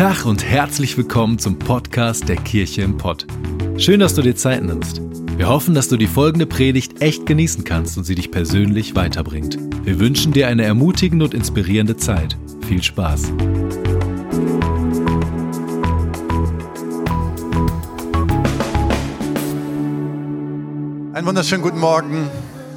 [0.00, 3.26] Tag und herzlich willkommen zum Podcast der Kirche im Pott.
[3.76, 5.02] Schön, dass du dir Zeit nimmst.
[5.36, 9.58] Wir hoffen, dass du die folgende Predigt echt genießen kannst und sie dich persönlich weiterbringt.
[9.84, 12.38] Wir wünschen dir eine ermutigende und inspirierende Zeit.
[12.66, 13.24] Viel Spaß.
[21.12, 22.30] Einen wunderschönen guten Morgen.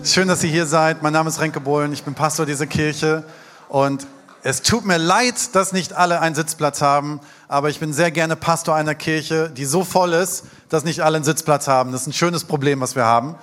[0.04, 1.02] Schön, dass ihr hier seid.
[1.02, 1.94] Mein Name ist Renke Bohlen.
[1.94, 3.24] Ich bin Pastor dieser Kirche
[3.70, 4.06] und
[4.46, 8.36] es tut mir leid, dass nicht alle einen Sitzplatz haben, aber ich bin sehr gerne
[8.36, 11.94] Pastor einer Kirche, die so voll ist, dass nicht alle einen Sitzplatz haben.
[11.94, 13.36] Das ist ein schönes Problem, was wir haben.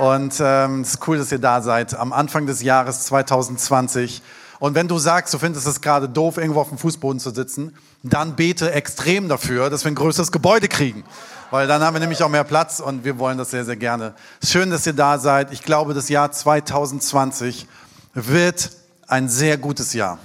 [0.00, 4.22] Und ähm, es ist cool, dass ihr da seid am Anfang des Jahres 2020.
[4.58, 7.76] Und wenn du sagst, du findest es gerade doof, irgendwo auf dem Fußboden zu sitzen,
[8.02, 11.04] dann bete extrem dafür, dass wir ein größeres Gebäude kriegen.
[11.52, 14.14] Weil dann haben wir nämlich auch mehr Platz und wir wollen das sehr, sehr gerne.
[14.44, 15.52] Schön, dass ihr da seid.
[15.52, 17.68] Ich glaube, das Jahr 2020
[18.14, 18.70] wird
[19.06, 20.18] ein sehr gutes Jahr.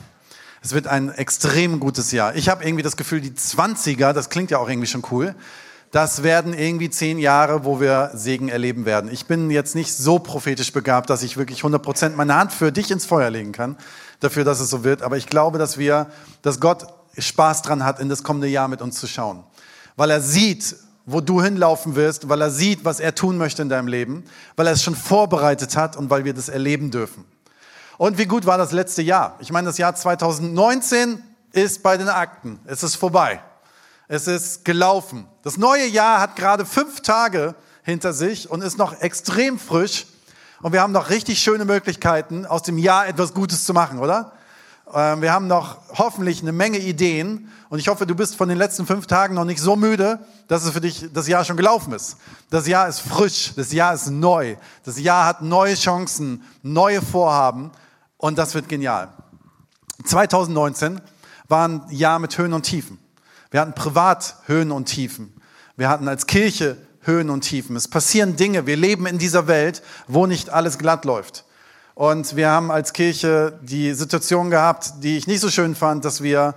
[0.65, 2.35] Es wird ein extrem gutes Jahr.
[2.35, 5.35] Ich habe irgendwie das Gefühl, die 20er, das klingt ja auch irgendwie schon cool,
[5.91, 9.11] das werden irgendwie zehn Jahre, wo wir Segen erleben werden.
[9.11, 12.71] Ich bin jetzt nicht so prophetisch begabt, dass ich wirklich 100 Prozent meine Hand für
[12.71, 13.77] dich ins Feuer legen kann,
[14.21, 15.03] dafür, dass es so wird.
[15.03, 16.07] Aber ich glaube, dass wir,
[16.41, 19.43] dass Gott Spaß dran hat, in das kommende Jahr mit uns zu schauen.
[19.97, 23.69] Weil er sieht, wo du hinlaufen wirst, weil er sieht, was er tun möchte in
[23.69, 24.23] deinem Leben,
[24.55, 27.23] weil er es schon vorbereitet hat und weil wir das erleben dürfen.
[27.97, 29.37] Und wie gut war das letzte Jahr?
[29.39, 32.59] Ich meine, das Jahr 2019 ist bei den Akten.
[32.65, 33.41] Es ist vorbei.
[34.07, 35.27] Es ist gelaufen.
[35.43, 40.05] Das neue Jahr hat gerade fünf Tage hinter sich und ist noch extrem frisch.
[40.61, 44.33] Und wir haben noch richtig schöne Möglichkeiten, aus dem Jahr etwas Gutes zu machen, oder?
[44.93, 47.51] Ähm, wir haben noch hoffentlich eine Menge Ideen.
[47.69, 50.63] Und ich hoffe, du bist von den letzten fünf Tagen noch nicht so müde, dass
[50.63, 52.17] es für dich das Jahr schon gelaufen ist.
[52.49, 53.53] Das Jahr ist frisch.
[53.55, 54.55] Das Jahr ist neu.
[54.83, 57.71] Das Jahr hat neue Chancen, neue Vorhaben.
[58.17, 59.09] Und das wird genial.
[60.03, 61.01] 2019
[61.47, 62.99] war ein Jahr mit Höhen und Tiefen.
[63.51, 65.33] Wir hatten privat Höhen und Tiefen.
[65.77, 67.75] Wir hatten als Kirche Höhen und Tiefen.
[67.75, 68.65] Es passieren Dinge.
[68.65, 71.45] Wir leben in dieser Welt, wo nicht alles glatt läuft.
[71.93, 76.21] Und wir haben als Kirche die Situation gehabt, die ich nicht so schön fand, dass
[76.21, 76.55] wir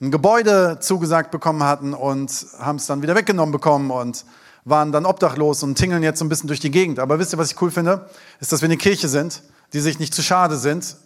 [0.00, 4.26] ein Gebäude zugesagt bekommen hatten und haben es dann wieder weggenommen bekommen und
[4.64, 6.98] waren dann obdachlos und tingeln jetzt so ein bisschen durch die Gegend.
[6.98, 8.10] Aber wisst ihr, was ich cool finde?
[8.40, 9.42] Ist, dass wir eine Kirche sind,
[9.76, 10.96] die sich nicht zu schade sind,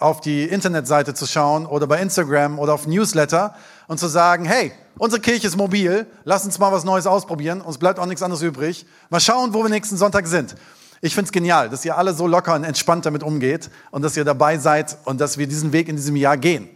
[0.00, 3.54] auf die Internetseite zu schauen oder bei Instagram oder auf Newsletter
[3.86, 7.78] und zu sagen, hey, unsere Kirche ist mobil, lass uns mal was Neues ausprobieren, uns
[7.78, 8.84] bleibt auch nichts anderes übrig.
[9.10, 10.56] Mal schauen, wo wir nächsten Sonntag sind.
[11.02, 14.16] Ich finde es genial, dass ihr alle so locker und entspannt damit umgeht und dass
[14.16, 16.68] ihr dabei seid und dass wir diesen Weg in diesem Jahr gehen.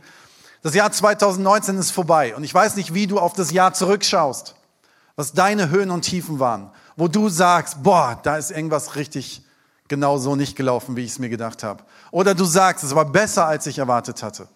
[0.62, 4.54] Das Jahr 2019 ist vorbei und ich weiß nicht, wie du auf das Jahr zurückschaust,
[5.16, 9.42] was deine Höhen und Tiefen waren, wo du sagst, boah, da ist irgendwas richtig
[9.90, 11.82] genau so nicht gelaufen, wie ich es mir gedacht habe.
[12.10, 14.48] Oder du sagst, es war besser, als ich erwartet hatte.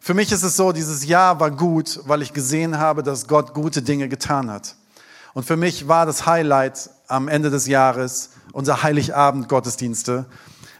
[0.00, 3.54] Für mich ist es so, dieses Jahr war gut, weil ich gesehen habe, dass Gott
[3.54, 4.74] gute Dinge getan hat.
[5.34, 10.24] Und für mich war das Highlight am Ende des Jahres unser Heiligabend-Gottesdienste.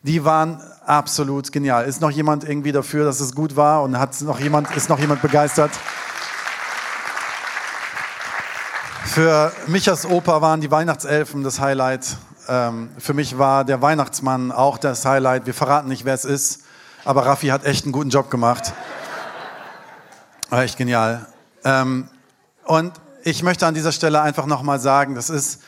[0.02, 1.84] Die waren absolut genial.
[1.84, 4.98] Ist noch jemand irgendwie dafür, dass es gut war und hat noch jemand, ist noch
[4.98, 5.72] jemand begeistert?
[9.04, 12.16] Für Michas Oper waren die Weihnachtselfen das Highlight.
[12.48, 15.46] Ähm, für mich war der Weihnachtsmann auch das Highlight.
[15.46, 16.62] Wir verraten nicht, wer es ist,
[17.04, 18.72] aber Raffi hat echt einen guten Job gemacht.
[20.50, 21.26] War echt genial.
[21.64, 22.08] Ähm,
[22.64, 25.62] und ich möchte an dieser Stelle einfach nochmal sagen, das ist,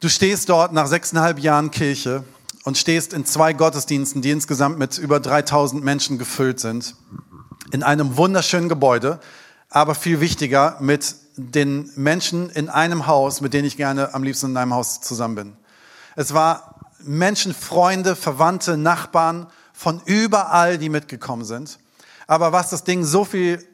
[0.00, 2.24] du stehst dort nach sechseinhalb Jahren Kirche
[2.64, 6.96] und stehst in zwei Gottesdiensten, die insgesamt mit über 3000 Menschen gefüllt sind,
[7.72, 9.20] in einem wunderschönen Gebäude,
[9.68, 14.46] aber viel wichtiger mit den Menschen in einem Haus, mit denen ich gerne am liebsten
[14.50, 15.56] in einem Haus zusammen bin.
[16.16, 21.78] Es war Menschen, Freunde, Verwandte, Nachbarn von überall, die mitgekommen sind.
[22.26, 23.66] Aber was das Ding so viel,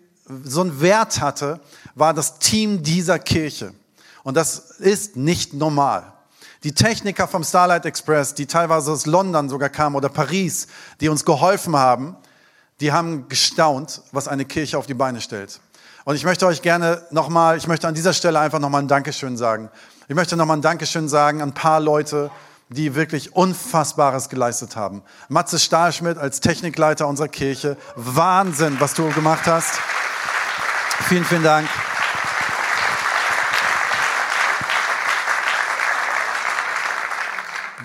[0.45, 1.61] so einen Wert hatte,
[1.95, 3.73] war das Team dieser Kirche.
[4.23, 6.13] Und das ist nicht normal.
[6.63, 10.67] Die Techniker vom Starlight Express, die teilweise aus London sogar kamen oder Paris,
[11.01, 12.17] die uns geholfen haben,
[12.81, 15.61] die haben gestaunt, was eine Kirche auf die Beine stellt.
[16.05, 19.37] Und ich möchte euch gerne nochmal, ich möchte an dieser Stelle einfach nochmal ein Dankeschön
[19.37, 19.71] sagen.
[20.11, 22.33] Ich möchte nochmal ein Dankeschön sagen an ein paar Leute,
[22.69, 25.03] die wirklich Unfassbares geleistet haben.
[25.29, 27.77] Matze Stahlschmidt als Technikleiter unserer Kirche.
[27.95, 29.79] Wahnsinn, was du gemacht hast.
[31.07, 31.69] Vielen, vielen Dank.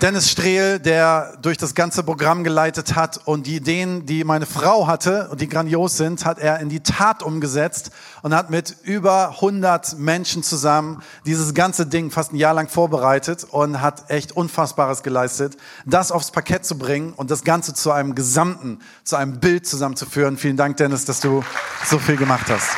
[0.02, 4.88] Dennis Strehl, der durch das ganze Programm geleitet hat und die Ideen, die meine Frau
[4.88, 9.30] hatte und die grandios sind, hat er in die Tat umgesetzt und hat mit über
[9.30, 15.02] 100 Menschen zusammen dieses ganze Ding fast ein Jahr lang vorbereitet und hat echt Unfassbares
[15.02, 15.56] geleistet,
[15.86, 20.38] das aufs Parkett zu bringen und das Ganze zu einem Gesamten, zu einem Bild zusammenzuführen.
[20.38, 21.42] Vielen Dank, Dennis, dass du
[21.86, 22.70] so viel gemacht hast.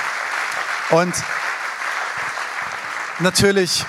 [0.91, 1.15] Und
[3.19, 3.85] natürlich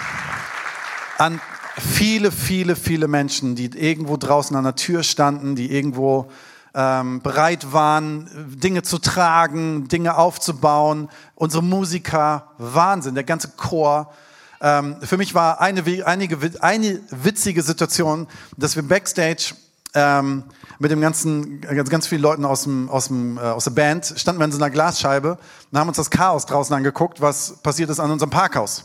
[1.19, 1.41] an
[1.81, 6.31] viele, viele, viele Menschen, die irgendwo draußen an der Tür standen, die irgendwo
[6.75, 8.29] ähm, bereit waren,
[8.63, 11.09] Dinge zu tragen, Dinge aufzubauen.
[11.35, 14.13] Unsere Musiker, Wahnsinn, der ganze Chor.
[14.61, 18.27] Ähm, für mich war eine, einige, eine witzige Situation,
[18.57, 19.55] dass wir backstage
[19.95, 20.45] ähm,
[20.79, 24.15] mit dem ganzen, ganz, ganz vielen Leuten aus, dem, aus, dem, äh, aus der Band
[24.17, 25.39] standen wir in so einer Glasscheibe
[25.73, 28.85] und haben uns das Chaos draußen angeguckt, was passiert ist an unserem Parkhaus.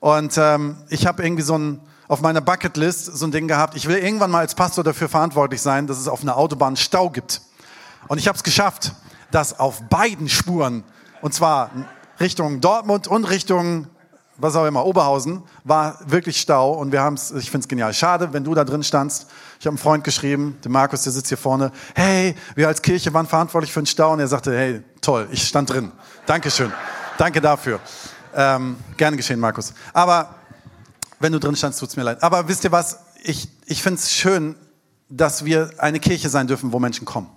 [0.00, 3.86] Und ähm, ich habe irgendwie so ein, auf meiner Bucketlist so ein Ding gehabt, ich
[3.86, 7.42] will irgendwann mal als Pastor dafür verantwortlich sein, dass es auf einer Autobahn Stau gibt.
[8.08, 8.92] Und ich habe es geschafft,
[9.30, 10.84] dass auf beiden Spuren,
[11.20, 11.70] und zwar
[12.18, 13.88] Richtung Dortmund und Richtung
[14.38, 17.92] was auch immer, Oberhausen, war wirklich Stau und wir haben es, ich finde es genial.
[17.92, 19.26] Schade, wenn du da drin standst.
[19.58, 21.72] Ich habe einen Freund geschrieben, den Markus, der sitzt hier vorne.
[21.94, 25.42] Hey, wir als Kirche waren verantwortlich für den Stau und er sagte, hey, toll, ich
[25.42, 25.90] stand drin.
[26.24, 26.72] Dankeschön.
[27.18, 27.80] Danke dafür.
[28.32, 29.74] Ähm, gerne geschehen, Markus.
[29.92, 30.37] Aber
[31.20, 32.22] wenn du drin standst, tut's mir leid.
[32.22, 32.98] Aber wisst ihr was?
[33.22, 34.54] Ich, ich finde es schön,
[35.08, 37.28] dass wir eine Kirche sein dürfen, wo Menschen kommen.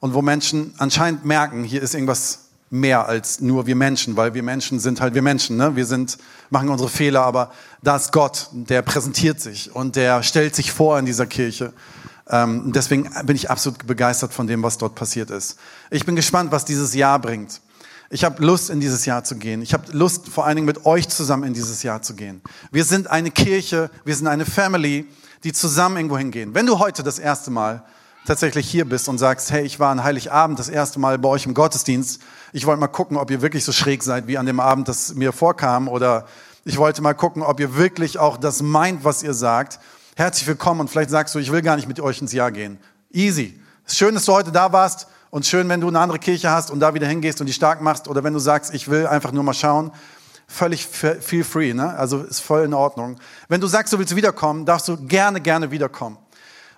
[0.00, 2.40] Und wo Menschen anscheinend merken, hier ist irgendwas
[2.70, 5.56] mehr als nur wir Menschen, weil wir Menschen sind halt wir Menschen.
[5.56, 5.76] Ne?
[5.76, 6.18] Wir sind,
[6.50, 7.52] machen unsere Fehler, aber
[7.82, 11.72] da ist Gott, der präsentiert sich und der stellt sich vor in dieser Kirche.
[12.28, 15.58] Ähm, deswegen bin ich absolut begeistert von dem, was dort passiert ist.
[15.90, 17.60] Ich bin gespannt, was dieses Jahr bringt.
[18.10, 19.62] Ich habe Lust, in dieses Jahr zu gehen.
[19.62, 22.42] Ich habe Lust, vor allen Dingen mit euch zusammen in dieses Jahr zu gehen.
[22.70, 25.06] Wir sind eine Kirche, wir sind eine Family,
[25.42, 26.54] die zusammen irgendwo hingehen.
[26.54, 27.82] Wenn du heute das erste Mal
[28.26, 31.46] tatsächlich hier bist und sagst, hey, ich war an Heiligabend das erste Mal bei euch
[31.46, 32.20] im Gottesdienst,
[32.52, 35.14] ich wollte mal gucken, ob ihr wirklich so schräg seid, wie an dem Abend das
[35.14, 36.26] mir vorkam, oder
[36.64, 39.80] ich wollte mal gucken, ob ihr wirklich auch das meint, was ihr sagt.
[40.16, 42.78] Herzlich willkommen und vielleicht sagst du, ich will gar nicht mit euch ins Jahr gehen.
[43.10, 43.60] Easy.
[43.86, 46.78] Schön, dass du heute da warst und schön, wenn du eine andere Kirche hast und
[46.78, 49.42] da wieder hingehst und die stark machst oder wenn du sagst, ich will einfach nur
[49.42, 49.90] mal schauen.
[50.46, 51.92] Völlig feel free, ne?
[51.96, 53.16] Also ist voll in Ordnung.
[53.48, 56.18] Wenn du sagst, du willst wiederkommen, darfst du gerne, gerne wiederkommen.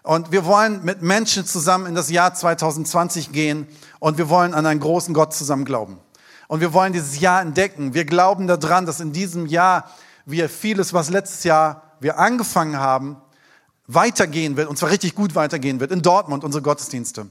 [0.05, 3.69] Und wir wollen mit Menschen zusammen in das Jahr 2020 gehen
[3.99, 6.01] und wir wollen an einen großen Gott zusammen glauben.
[6.49, 7.93] Und wir wollen dieses Jahr entdecken.
[7.93, 9.91] Wir glauben daran, dass in diesem Jahr
[10.25, 13.19] wir vieles, was letztes Jahr wir angefangen haben,
[13.87, 17.27] weitergehen wird, und zwar richtig gut weitergehen wird, in Dortmund, unsere Gottesdienste.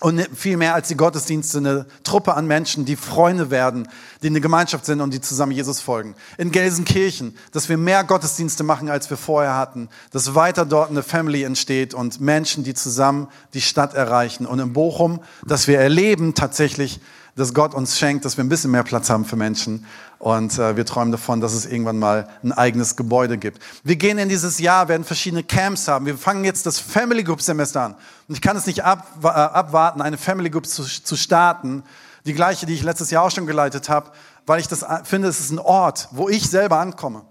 [0.00, 3.88] Und viel mehr als die Gottesdienste, eine Truppe an Menschen, die Freunde werden,
[4.22, 6.14] die eine Gemeinschaft sind und die zusammen Jesus folgen.
[6.36, 9.88] In Gelsenkirchen, dass wir mehr Gottesdienste machen, als wir vorher hatten.
[10.10, 14.46] Dass weiter dort eine Family entsteht und Menschen, die zusammen die Stadt erreichen.
[14.46, 17.00] Und in Bochum, dass wir erleben tatsächlich,
[17.36, 19.86] dass Gott uns schenkt, dass wir ein bisschen mehr Platz haben für Menschen.
[20.24, 23.60] Und äh, wir träumen davon, dass es irgendwann mal ein eigenes Gebäude gibt.
[23.82, 26.06] Wir gehen in dieses Jahr, werden verschiedene Camps haben.
[26.06, 27.94] Wir fangen jetzt das Family Group Semester an.
[28.26, 31.82] Und ich kann es nicht ab, äh, abwarten, eine Family Group zu, zu starten.
[32.24, 34.12] Die gleiche, die ich letztes Jahr auch schon geleitet habe,
[34.46, 37.26] weil ich das äh, finde, es ist ein Ort, wo ich selber ankomme.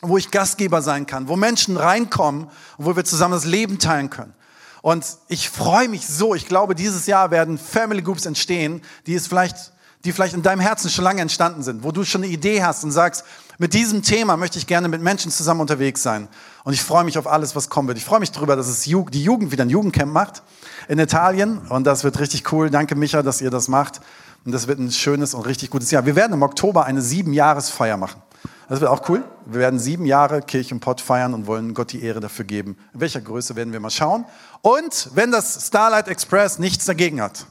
[0.00, 2.44] Wo ich Gastgeber sein kann, wo Menschen reinkommen
[2.78, 4.32] und wo wir zusammen das Leben teilen können.
[4.80, 6.34] Und ich freue mich so.
[6.34, 9.72] Ich glaube, dieses Jahr werden Family Groups entstehen, die es vielleicht,
[10.04, 12.84] die vielleicht in deinem Herzen schon lange entstanden sind, wo du schon eine Idee hast
[12.84, 13.24] und sagst,
[13.58, 16.28] mit diesem Thema möchte ich gerne mit Menschen zusammen unterwegs sein.
[16.64, 17.98] Und ich freue mich auf alles, was kommen wird.
[17.98, 20.42] Ich freue mich darüber, dass es die Jugend wieder ein Jugendcamp macht
[20.88, 21.58] in Italien.
[21.68, 22.70] Und das wird richtig cool.
[22.70, 24.00] Danke, Micha, dass ihr das macht.
[24.44, 26.04] Und das wird ein schönes und richtig gutes Jahr.
[26.06, 28.20] Wir werden im Oktober eine Sieben-Jahres-Feier machen.
[28.68, 29.22] Das wird auch cool.
[29.44, 32.78] Wir werden sieben Jahre Kirche und Pott feiern und wollen Gott die Ehre dafür geben.
[32.94, 34.24] In welcher Größe werden wir mal schauen.
[34.62, 37.44] Und wenn das Starlight Express nichts dagegen hat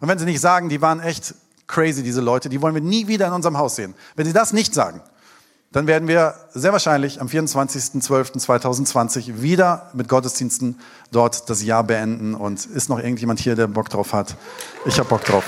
[0.00, 1.34] und wenn sie nicht sagen, die waren echt
[1.66, 3.94] crazy, diese Leute, die wollen wir nie wieder in unserem Haus sehen.
[4.14, 5.00] Wenn sie das nicht sagen,
[5.72, 10.80] dann werden wir sehr wahrscheinlich am 24.12.2020 wieder mit Gottesdiensten
[11.10, 12.34] dort das Jahr beenden.
[12.34, 14.36] Und ist noch irgendjemand hier, der Bock drauf hat?
[14.86, 15.44] Ich habe Bock drauf.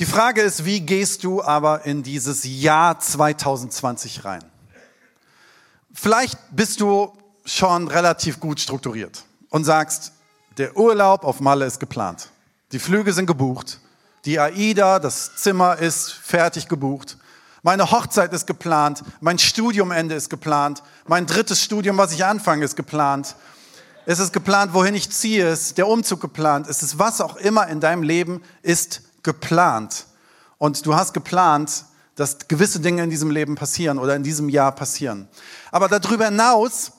[0.00, 4.42] Die Frage ist, wie gehst du aber in dieses Jahr 2020 rein?
[5.92, 7.12] Vielleicht bist du
[7.44, 10.13] schon relativ gut strukturiert und sagst,
[10.58, 12.30] der Urlaub auf Malle ist geplant.
[12.72, 13.80] Die Flüge sind gebucht.
[14.24, 17.18] Die AIDA, das Zimmer ist fertig gebucht.
[17.62, 19.02] Meine Hochzeit ist geplant.
[19.20, 20.82] Mein Studiumende ist geplant.
[21.06, 23.36] Mein drittes Studium, was ich anfange, ist geplant.
[24.06, 25.48] Es ist geplant, wohin ich ziehe.
[25.48, 26.68] Es ist der Umzug geplant.
[26.68, 30.06] Es ist was auch immer in deinem Leben ist geplant.
[30.58, 31.84] Und du hast geplant,
[32.16, 35.28] dass gewisse Dinge in diesem Leben passieren oder in diesem Jahr passieren.
[35.72, 36.92] Aber darüber hinaus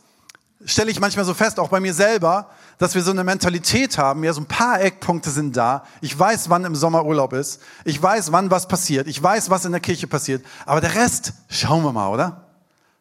[0.65, 4.23] stelle ich manchmal so fest, auch bei mir selber, dass wir so eine Mentalität haben,
[4.23, 5.85] ja, so ein paar Eckpunkte sind da.
[6.01, 7.61] Ich weiß, wann im Sommer Urlaub ist.
[7.85, 9.07] Ich weiß, wann was passiert.
[9.07, 10.45] Ich weiß, was in der Kirche passiert.
[10.65, 12.45] Aber der Rest, schauen wir mal, oder?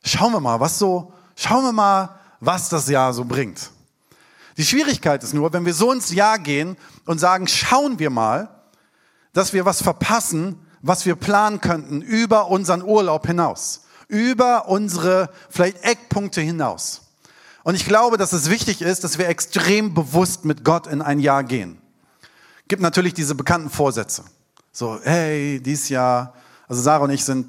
[0.04, 3.70] Schauen wir mal, was so, schauen wir mal, was das Jahr so bringt.
[4.56, 6.76] Die Schwierigkeit ist nur, wenn wir so ins Jahr gehen
[7.06, 8.48] und sagen, schauen wir mal,
[9.32, 15.82] dass wir was verpassen, was wir planen könnten über unseren Urlaub hinaus, über unsere vielleicht
[15.82, 17.03] Eckpunkte hinaus.
[17.64, 21.18] Und ich glaube, dass es wichtig ist, dass wir extrem bewusst mit Gott in ein
[21.18, 21.78] Jahr gehen.
[22.68, 24.22] Gibt natürlich diese bekannten Vorsätze.
[24.70, 26.34] So, hey, dieses Jahr,
[26.68, 27.46] also Sarah und ich sind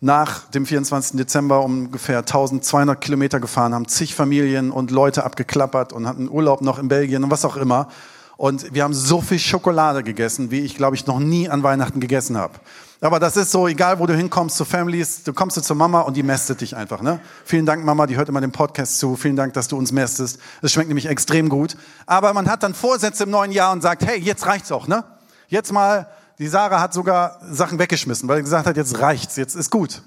[0.00, 1.16] nach dem 24.
[1.18, 6.78] Dezember ungefähr 1200 Kilometer gefahren, haben zig Familien und Leute abgeklappert und hatten Urlaub noch
[6.78, 7.88] in Belgien und was auch immer.
[8.36, 12.00] Und wir haben so viel Schokolade gegessen, wie ich, glaube ich, noch nie an Weihnachten
[12.00, 12.54] gegessen habe.
[13.00, 16.16] Aber das ist so, egal wo du hinkommst zu Families, du kommst zur Mama und
[16.16, 17.02] die mästet dich einfach.
[17.02, 17.20] Ne?
[17.44, 19.14] Vielen Dank, Mama, die hört immer den Podcast zu.
[19.14, 20.38] Vielen Dank, dass du uns mästest.
[20.62, 21.76] Es schmeckt nämlich extrem gut.
[22.06, 24.88] Aber man hat dann Vorsätze im neuen Jahr und sagt, hey, jetzt reicht's auch.
[24.88, 25.04] Ne?
[25.48, 29.54] Jetzt mal, die Sarah hat sogar Sachen weggeschmissen, weil sie gesagt hat, jetzt reicht's, jetzt
[29.54, 30.02] ist gut.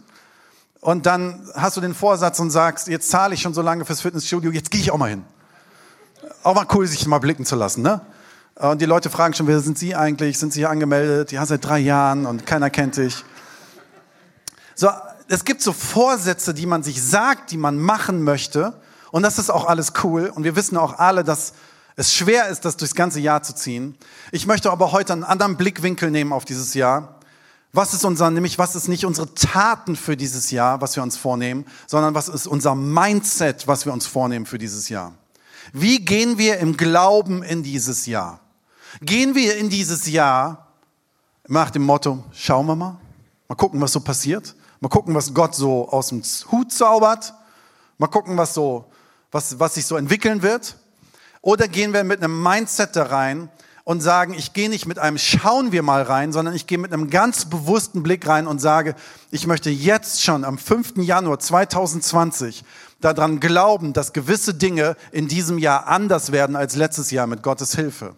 [0.81, 4.01] Und dann hast du den Vorsatz und sagst, jetzt zahle ich schon so lange fürs
[4.01, 5.23] Fitnessstudio, jetzt gehe ich auch mal hin.
[6.43, 7.83] Auch mal cool, sich mal blicken zu lassen.
[7.83, 8.01] Ne?
[8.59, 10.39] Und die Leute fragen schon, wer sind Sie eigentlich?
[10.39, 11.31] Sind Sie hier angemeldet?
[11.31, 13.23] Ja, seit drei Jahren und keiner kennt dich.
[14.73, 14.89] So,
[15.27, 18.73] es gibt so Vorsätze, die man sich sagt, die man machen möchte.
[19.11, 20.31] Und das ist auch alles cool.
[20.33, 21.53] Und wir wissen auch alle, dass
[21.95, 23.95] es schwer ist, das durchs ganze Jahr zu ziehen.
[24.31, 27.19] Ich möchte aber heute einen anderen Blickwinkel nehmen auf dieses Jahr.
[27.73, 31.15] Was ist unser, nämlich was ist nicht unsere Taten für dieses Jahr, was wir uns
[31.15, 35.13] vornehmen, sondern was ist unser Mindset, was wir uns vornehmen für dieses Jahr?
[35.73, 38.39] Wie gehen wir im Glauben in dieses Jahr?
[39.01, 40.67] Gehen wir in dieses Jahr
[41.47, 42.97] nach dem Motto, schauen wir mal,
[43.47, 47.33] mal gucken, was so passiert, mal gucken, was Gott so aus dem Hut zaubert,
[47.97, 48.85] mal gucken, was so,
[49.31, 50.75] was, was sich so entwickeln wird.
[51.41, 53.49] Oder gehen wir mit einem Mindset da rein
[53.83, 56.91] und sagen, ich gehe nicht mit einem Schauen wir mal rein, sondern ich gehe mit
[56.91, 58.95] einem ganz bewussten Blick rein und sage,
[59.31, 60.97] ich möchte jetzt schon am 5.
[60.97, 62.65] Januar 2020
[62.99, 67.75] daran glauben, dass gewisse Dinge in diesem Jahr anders werden als letztes Jahr mit Gottes
[67.75, 68.15] Hilfe.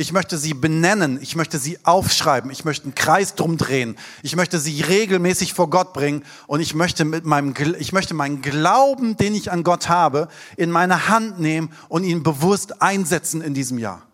[0.00, 1.18] Ich möchte sie benennen.
[1.20, 2.52] Ich möchte sie aufschreiben.
[2.52, 3.96] Ich möchte einen Kreis drum drehen.
[4.22, 6.22] Ich möchte sie regelmäßig vor Gott bringen.
[6.46, 10.70] Und ich möchte mit meinem, ich möchte meinen Glauben, den ich an Gott habe, in
[10.70, 14.06] meine Hand nehmen und ihn bewusst einsetzen in diesem Jahr.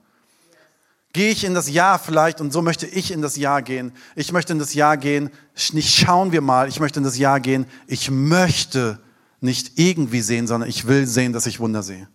[1.12, 3.92] Gehe ich in das Jahr vielleicht, und so möchte ich in das Jahr gehen.
[4.16, 5.28] Ich möchte in das Jahr gehen,
[5.74, 7.66] nicht schauen wir mal, ich möchte in das Jahr gehen.
[7.86, 9.00] Ich möchte
[9.42, 12.08] nicht irgendwie sehen, sondern ich will sehen, dass ich Wunder sehe.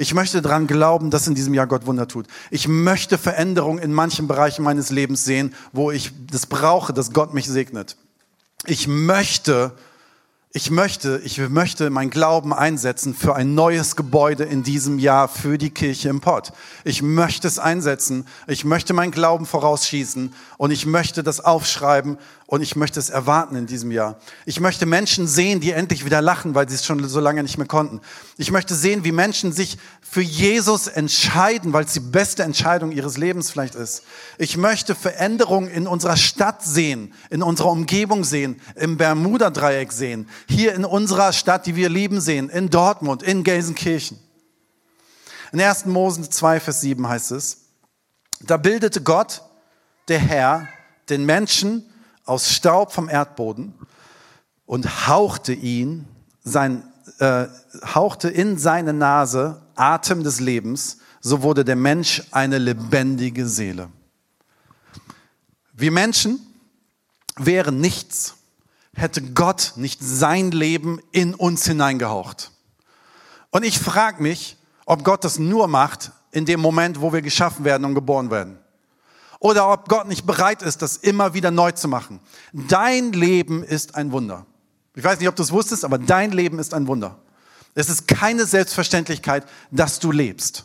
[0.00, 2.28] Ich möchte daran glauben, dass in diesem Jahr Gott Wunder tut.
[2.52, 7.34] Ich möchte Veränderung in manchen Bereichen meines Lebens sehen, wo ich das brauche, dass Gott
[7.34, 7.96] mich segnet.
[8.64, 9.72] Ich möchte
[10.52, 15.58] ich möchte, ich möchte mein Glauben einsetzen für ein neues Gebäude in diesem Jahr für
[15.58, 16.52] die Kirche im Pott.
[16.84, 18.26] Ich möchte es einsetzen.
[18.46, 22.16] Ich möchte mein Glauben vorausschießen und ich möchte das aufschreiben
[22.50, 24.18] und ich möchte es erwarten in diesem Jahr.
[24.46, 27.58] Ich möchte Menschen sehen, die endlich wieder lachen, weil sie es schon so lange nicht
[27.58, 28.00] mehr konnten.
[28.38, 33.18] Ich möchte sehen, wie Menschen sich für Jesus entscheiden, weil es die beste Entscheidung ihres
[33.18, 34.02] Lebens vielleicht ist.
[34.38, 40.74] Ich möchte Veränderungen in unserer Stadt sehen, in unserer Umgebung sehen, im Bermuda-Dreieck sehen, hier
[40.74, 44.18] in unserer Stadt, die wir lieben sehen, in Dortmund, in Gelsenkirchen.
[45.52, 45.84] In 1.
[45.84, 47.66] Mose 2, Vers 7 heißt es,
[48.40, 49.42] da bildete Gott,
[50.08, 50.66] der Herr,
[51.10, 51.84] den Menschen
[52.28, 53.74] aus Staub vom Erdboden
[54.66, 56.06] und hauchte ihn,
[56.42, 56.84] sein,
[57.18, 57.46] äh,
[57.94, 63.88] hauchte in seine Nase Atem des Lebens, so wurde der Mensch eine lebendige Seele.
[65.72, 66.40] Wir Menschen
[67.36, 68.34] wären nichts,
[68.94, 72.50] hätte Gott nicht sein Leben in uns hineingehaucht.
[73.50, 77.64] Und ich frage mich, ob Gott das nur macht in dem Moment, wo wir geschaffen
[77.64, 78.58] werden und geboren werden.
[79.40, 82.20] Oder ob Gott nicht bereit ist, das immer wieder neu zu machen.
[82.52, 84.46] Dein Leben ist ein Wunder.
[84.94, 87.18] Ich weiß nicht, ob du es wusstest, aber dein Leben ist ein Wunder.
[87.74, 90.64] Es ist keine Selbstverständlichkeit, dass du lebst.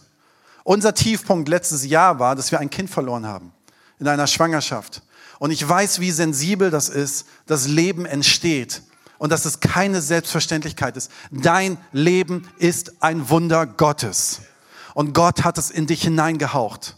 [0.63, 3.51] Unser Tiefpunkt letztes Jahr war, dass wir ein Kind verloren haben
[3.99, 5.03] in einer Schwangerschaft.
[5.37, 8.81] Und ich weiß, wie sensibel das ist, dass Leben entsteht
[9.19, 11.11] und dass es keine Selbstverständlichkeit ist.
[11.31, 14.41] Dein Leben ist ein Wunder Gottes.
[14.93, 16.95] Und Gott hat es in dich hineingehaucht.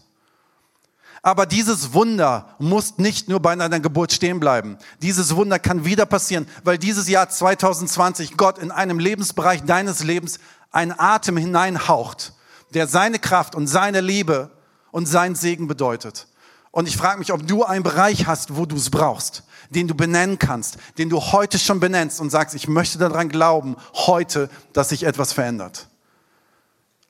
[1.26, 4.78] Aber dieses Wunder muss nicht nur bei deiner Geburt stehen bleiben.
[5.02, 10.38] Dieses Wunder kann wieder passieren, weil dieses Jahr 2020 Gott in einem Lebensbereich deines Lebens
[10.72, 12.34] einen Atem hineinhaucht,
[12.76, 14.52] der seine Kraft und seine Liebe
[14.92, 16.28] und seinen Segen bedeutet.
[16.70, 19.96] Und ich frage mich, ob du einen Bereich hast, wo du es brauchst, den du
[19.96, 24.90] benennen kannst, den du heute schon benennst und sagst, ich möchte daran glauben, heute, dass
[24.90, 25.88] sich etwas verändert.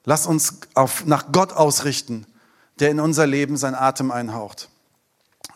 [0.06, 2.26] Lass uns auf, nach Gott ausrichten
[2.80, 4.70] der in unser Leben sein Atem einhaucht.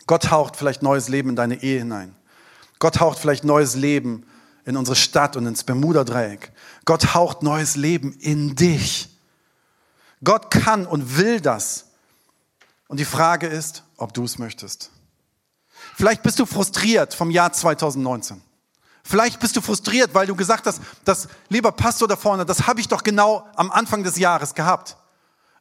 [0.07, 2.15] Gott haucht vielleicht neues Leben in deine Ehe hinein.
[2.79, 4.25] Gott haucht vielleicht neues Leben
[4.65, 6.51] in unsere Stadt und ins Bermuda-Dreieck.
[6.85, 9.09] Gott haucht neues Leben in dich.
[10.23, 11.85] Gott kann und will das.
[12.87, 14.91] Und die Frage ist, ob du es möchtest.
[15.95, 18.41] Vielleicht bist du frustriert vom Jahr 2019.
[19.03, 22.79] Vielleicht bist du frustriert, weil du gesagt hast, das lieber Pastor da vorne, das habe
[22.79, 24.97] ich doch genau am Anfang des Jahres gehabt.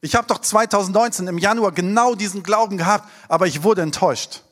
[0.00, 4.42] Ich habe doch 2019 im Januar genau diesen Glauben gehabt, aber ich wurde enttäuscht.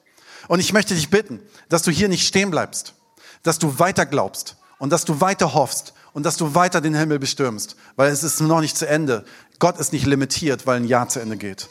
[0.48, 2.94] Und ich möchte dich bitten, dass du hier nicht stehen bleibst,
[3.42, 7.18] dass du weiter glaubst und dass du weiter hoffst und dass du weiter den Himmel
[7.18, 9.24] bestürmst, weil es ist noch nicht zu Ende.
[9.58, 11.68] Gott ist nicht limitiert, weil ein Jahr zu Ende geht.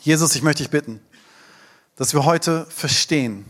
[0.00, 1.00] Jesus, ich möchte dich bitten,
[1.96, 3.44] dass wir heute verstehen,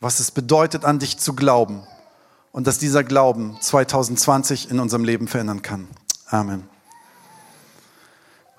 [0.00, 1.86] was es bedeutet, an dich zu glauben
[2.52, 5.88] und dass dieser Glauben 2020 in unserem Leben verändern kann.
[6.28, 6.68] Amen.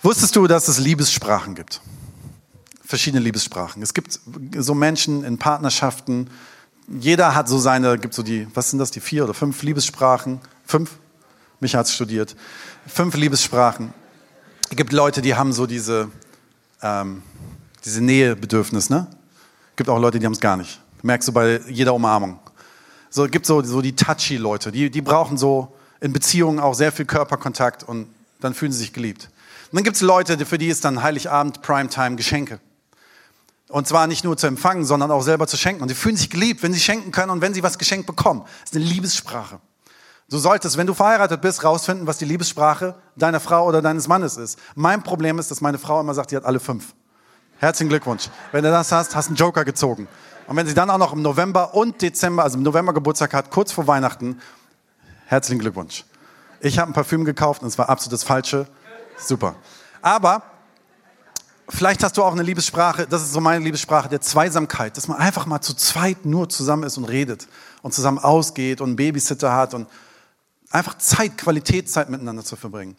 [0.02, 1.82] Wusstest du, dass es Liebessprachen gibt?
[2.84, 3.82] Verschiedene Liebessprachen.
[3.82, 4.20] Es gibt
[4.58, 6.30] so Menschen in Partnerschaften,
[6.88, 10.40] jeder hat so seine, gibt so die, was sind das, die vier oder fünf Liebessprachen?
[10.66, 10.92] Fünf?
[11.60, 12.36] Mich hat's studiert.
[12.88, 13.94] Fünf Liebessprachen.
[14.70, 16.10] Es gibt Leute, die haben so diese,
[16.82, 17.24] ähm,
[17.84, 19.08] diese Nähebedürfnis, ne?
[19.72, 20.80] Es gibt auch Leute, die haben es gar nicht.
[21.04, 22.40] Merkst du bei jeder Umarmung.
[23.10, 26.74] So, es gibt so, so die touchy Leute, die, die brauchen so in Beziehungen auch
[26.74, 28.08] sehr viel Körperkontakt und
[28.40, 29.30] dann fühlen sie sich geliebt.
[29.72, 32.60] Und dann gibt es Leute, für die ist dann Heiligabend, Primetime, Geschenke.
[33.70, 35.82] Und zwar nicht nur zu empfangen, sondern auch selber zu schenken.
[35.82, 38.44] Und sie fühlen sich geliebt, wenn sie schenken können und wenn sie was geschenkt bekommen.
[38.62, 39.60] Das ist eine Liebessprache.
[40.30, 44.38] Du solltest, wenn du verheiratet bist, rausfinden, was die Liebessprache deiner Frau oder deines Mannes
[44.38, 44.60] ist.
[44.76, 46.94] Mein Problem ist, dass meine Frau immer sagt, die hat alle fünf.
[47.60, 48.30] Herzlichen Glückwunsch.
[48.52, 50.08] Wenn du das hast, hast einen Joker gezogen.
[50.48, 53.52] Und wenn sie dann auch noch im November und Dezember, also im November Geburtstag hat,
[53.52, 54.40] kurz vor Weihnachten,
[55.26, 56.06] herzlichen Glückwunsch.
[56.60, 58.68] Ich habe ein Parfüm gekauft und es war absolut das Falsche.
[59.18, 59.56] Super.
[60.02, 60.44] Aber
[61.70, 65.18] vielleicht hast du auch eine Liebessprache, das ist so meine Liebessprache der Zweisamkeit, dass man
[65.18, 67.48] einfach mal zu zweit nur zusammen ist und redet
[67.82, 69.88] und zusammen ausgeht und einen Babysitter hat und
[70.70, 72.96] einfach Zeit, Qualitätszeit miteinander zu verbringen.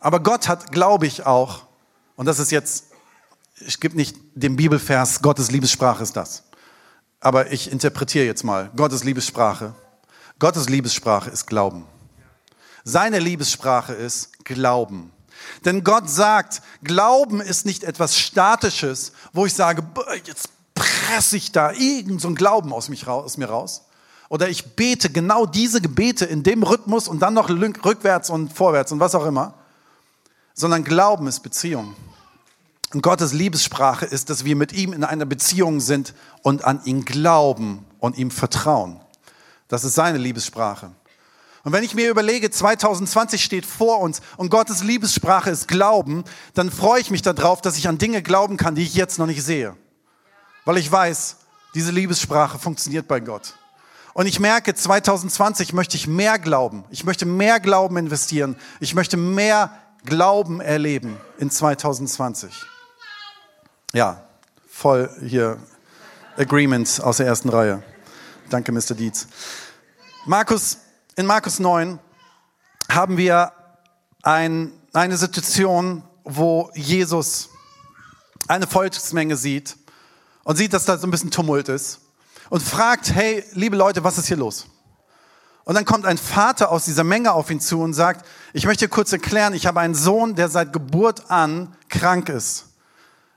[0.00, 1.66] Aber Gott hat, glaube ich, auch,
[2.16, 2.86] und das ist jetzt,
[3.60, 6.44] ich gebe nicht den Bibelvers, Gottes Liebessprache ist das.
[7.20, 9.74] Aber ich interpretiere jetzt mal, Gottes Liebessprache.
[10.38, 11.84] Gottes Liebessprache ist Glauben.
[12.82, 15.12] Seine Liebessprache ist Glauben.
[15.64, 19.82] Denn Gott sagt, Glauben ist nicht etwas Statisches, wo ich sage,
[20.24, 23.82] jetzt presse ich da irgend so Glauben aus, mich, aus mir raus.
[24.28, 28.92] Oder ich bete genau diese Gebete in dem Rhythmus und dann noch rückwärts und vorwärts
[28.92, 29.54] und was auch immer.
[30.54, 31.94] Sondern Glauben ist Beziehung.
[32.92, 37.04] Und Gottes Liebessprache ist, dass wir mit ihm in einer Beziehung sind und an ihn
[37.04, 39.00] glauben und ihm vertrauen.
[39.68, 40.90] Das ist seine Liebessprache.
[41.62, 46.70] Und wenn ich mir überlege, 2020 steht vor uns und Gottes Liebessprache ist Glauben, dann
[46.70, 49.42] freue ich mich darauf, dass ich an Dinge glauben kann, die ich jetzt noch nicht
[49.42, 49.76] sehe.
[50.64, 51.36] Weil ich weiß,
[51.74, 53.54] diese Liebessprache funktioniert bei Gott.
[54.14, 56.84] Und ich merke, 2020 möchte ich mehr glauben.
[56.90, 58.56] Ich möchte mehr Glauben investieren.
[58.80, 59.70] Ich möchte mehr
[60.04, 62.52] Glauben erleben in 2020.
[63.92, 64.24] Ja,
[64.68, 65.58] voll hier
[66.36, 67.82] Agreement aus der ersten Reihe.
[68.48, 68.94] Danke, Mr.
[68.94, 69.28] Dietz.
[70.26, 70.78] Markus
[71.20, 71.98] in Markus 9
[72.90, 73.52] haben wir
[74.22, 77.50] ein, eine Situation, wo Jesus
[78.48, 79.76] eine Volksmenge sieht
[80.44, 82.00] und sieht, dass da so ein bisschen Tumult ist
[82.48, 84.66] und fragt, hey, liebe Leute, was ist hier los?
[85.64, 88.88] Und dann kommt ein Vater aus dieser Menge auf ihn zu und sagt, ich möchte
[88.88, 92.64] kurz erklären, ich habe einen Sohn, der seit Geburt an krank ist.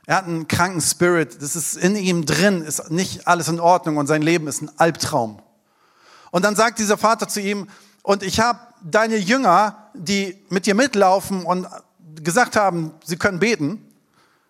[0.05, 3.97] Er hat einen kranken Spirit, das ist in ihm drin, ist nicht alles in Ordnung
[3.97, 5.41] und sein Leben ist ein Albtraum.
[6.33, 7.67] Und dann sagt dieser Vater zu ihm,
[8.01, 11.67] und ich habe deine Jünger, die mit dir mitlaufen und
[12.15, 13.87] gesagt haben, sie können beten,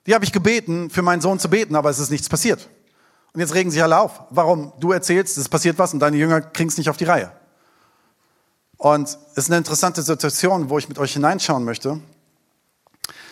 [0.08, 2.70] die habe ich gebeten, für meinen Sohn zu beten, aber es ist nichts passiert.
[3.34, 4.22] Und jetzt regen sich alle auf.
[4.30, 4.72] Warum?
[4.80, 7.34] Du erzählst, es passiert was und deine Jünger kriegen es nicht auf die Reihe.
[8.78, 12.00] Und es ist eine interessante Situation, wo ich mit euch hineinschauen möchte.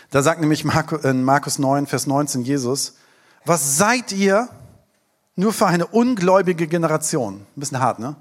[0.09, 0.65] Da sagt nämlich
[1.03, 2.95] in Markus 9, Vers 19 Jesus,
[3.45, 4.49] was seid ihr
[5.37, 7.35] nur für eine ungläubige Generation?
[7.55, 8.17] Ein bisschen hart, ne?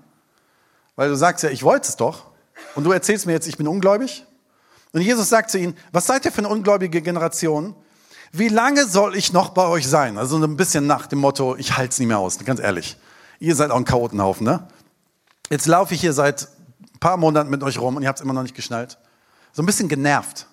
[1.00, 2.26] Weil du sagst ja, ich wollte es doch.
[2.74, 4.26] Und du erzählst mir jetzt, ich bin ungläubig.
[4.92, 7.74] Und Jesus sagt zu ihnen, was seid ihr für eine ungläubige Generation?
[8.32, 10.18] Wie lange soll ich noch bei euch sein?
[10.18, 12.98] Also ein bisschen nach dem Motto, ich halte es nicht mehr aus, ganz ehrlich.
[13.38, 14.68] Ihr seid auch ein Chaotenhaufen, ne?
[15.48, 16.48] Jetzt laufe ich hier seit
[16.92, 18.98] ein paar Monaten mit euch rum und ihr habt es immer noch nicht geschnallt.
[19.52, 20.48] So ein bisschen genervt.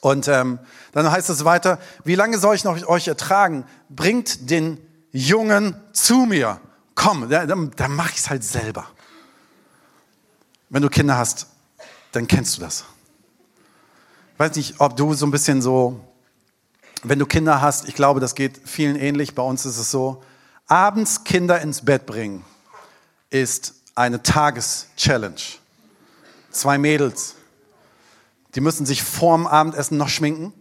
[0.00, 0.58] Und ähm,
[0.90, 3.66] dann heißt es weiter, wie lange soll ich noch euch ertragen?
[3.88, 6.60] Bringt den Jungen zu mir.
[6.96, 8.88] Komm, dann, dann mache ich es halt selber.
[10.70, 11.46] Wenn du Kinder hast,
[12.12, 12.84] dann kennst du das.
[14.34, 16.00] Ich weiß nicht, ob du so ein bisschen so,
[17.02, 19.34] wenn du Kinder hast, ich glaube, das geht vielen ähnlich.
[19.34, 20.22] Bei uns ist es so,
[20.66, 22.44] abends Kinder ins Bett bringen
[23.30, 25.36] ist eine Tageschallenge.
[26.50, 27.34] Zwei Mädels.
[28.54, 30.52] Die müssen sich vorm Abendessen noch schminken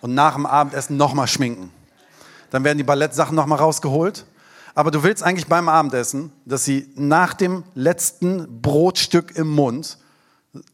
[0.00, 1.70] und nach dem Abendessen nochmal schminken.
[2.50, 4.26] Dann werden die Ballettsachen nochmal rausgeholt.
[4.74, 9.98] Aber du willst eigentlich beim Abendessen, dass sie nach dem letzten Brotstück im Mund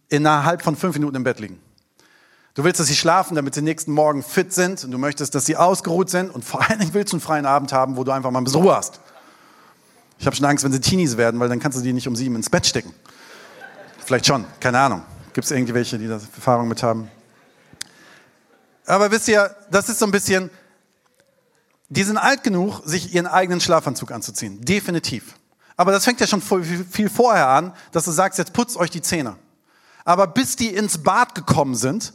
[0.09, 1.61] innerhalb von fünf Minuten im Bett liegen.
[2.55, 4.83] Du willst, dass sie schlafen, damit sie nächsten Morgen fit sind.
[4.85, 6.35] Und du möchtest, dass sie ausgeruht sind.
[6.35, 8.45] Und vor allen Dingen willst du einen freien Abend haben, wo du einfach mal ein
[8.45, 9.01] bisschen Ruhe hast.
[10.19, 12.17] Ich habe schon Angst, wenn sie Teenies werden, weil dann kannst du die nicht um
[12.17, 12.95] sieben ins Bett stecken.
[14.05, 15.03] Vielleicht schon, keine Ahnung.
[15.35, 17.11] Gibt es irgendwelche, die da Erfahrung mit haben?
[18.87, 20.49] Aber wisst ihr, das ist so ein bisschen,
[21.89, 24.61] die sind alt genug, sich ihren eigenen Schlafanzug anzuziehen.
[24.65, 25.35] Definitiv.
[25.77, 29.03] Aber das fängt ja schon viel vorher an, dass du sagst, jetzt putzt euch die
[29.03, 29.37] Zähne.
[30.05, 32.13] Aber bis die ins Bad gekommen sind,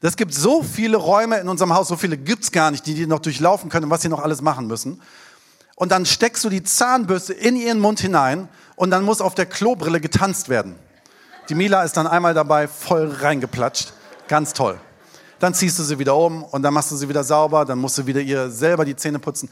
[0.00, 3.06] es gibt so viele Räume in unserem Haus, so viele gibt's gar nicht, die die
[3.06, 5.00] noch durchlaufen können und was sie noch alles machen müssen.
[5.76, 9.46] Und dann steckst du die Zahnbürste in ihren Mund hinein und dann muss auf der
[9.46, 10.76] Klobrille getanzt werden.
[11.48, 13.94] Die Mila ist dann einmal dabei voll reingeplatscht.
[14.28, 14.78] Ganz toll.
[15.38, 17.98] Dann ziehst du sie wieder um und dann machst du sie wieder sauber, dann musst
[17.98, 19.48] du wieder ihr selber die Zähne putzen.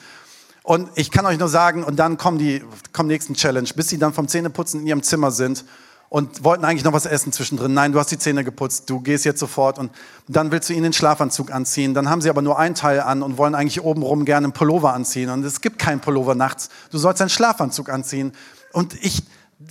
[0.63, 3.99] Und ich kann euch nur sagen, und dann kommen die kommen nächsten Challenge, bis sie
[3.99, 5.65] dann vom Zähneputzen in ihrem Zimmer sind
[6.13, 7.73] und wollten eigentlich noch was essen zwischendrin.
[7.73, 9.91] Nein, du hast die Zähne geputzt, du gehst jetzt sofort und
[10.29, 11.95] dann willst du ihnen den Schlafanzug anziehen.
[11.95, 14.93] Dann haben sie aber nur ein Teil an und wollen eigentlich obenrum gerne einen Pullover
[14.93, 16.69] anziehen und es gibt keinen Pullover nachts.
[16.91, 18.33] Du sollst einen Schlafanzug anziehen
[18.75, 19.23] und ich,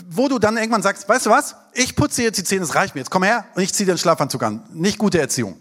[0.10, 1.56] wo du dann irgendwann sagst, weißt du was?
[1.74, 3.02] Ich putze jetzt die Zähne, es reicht mir.
[3.02, 4.64] Jetzt komm her und ich ziehe den Schlafanzug an.
[4.74, 5.61] Nicht gute Erziehung,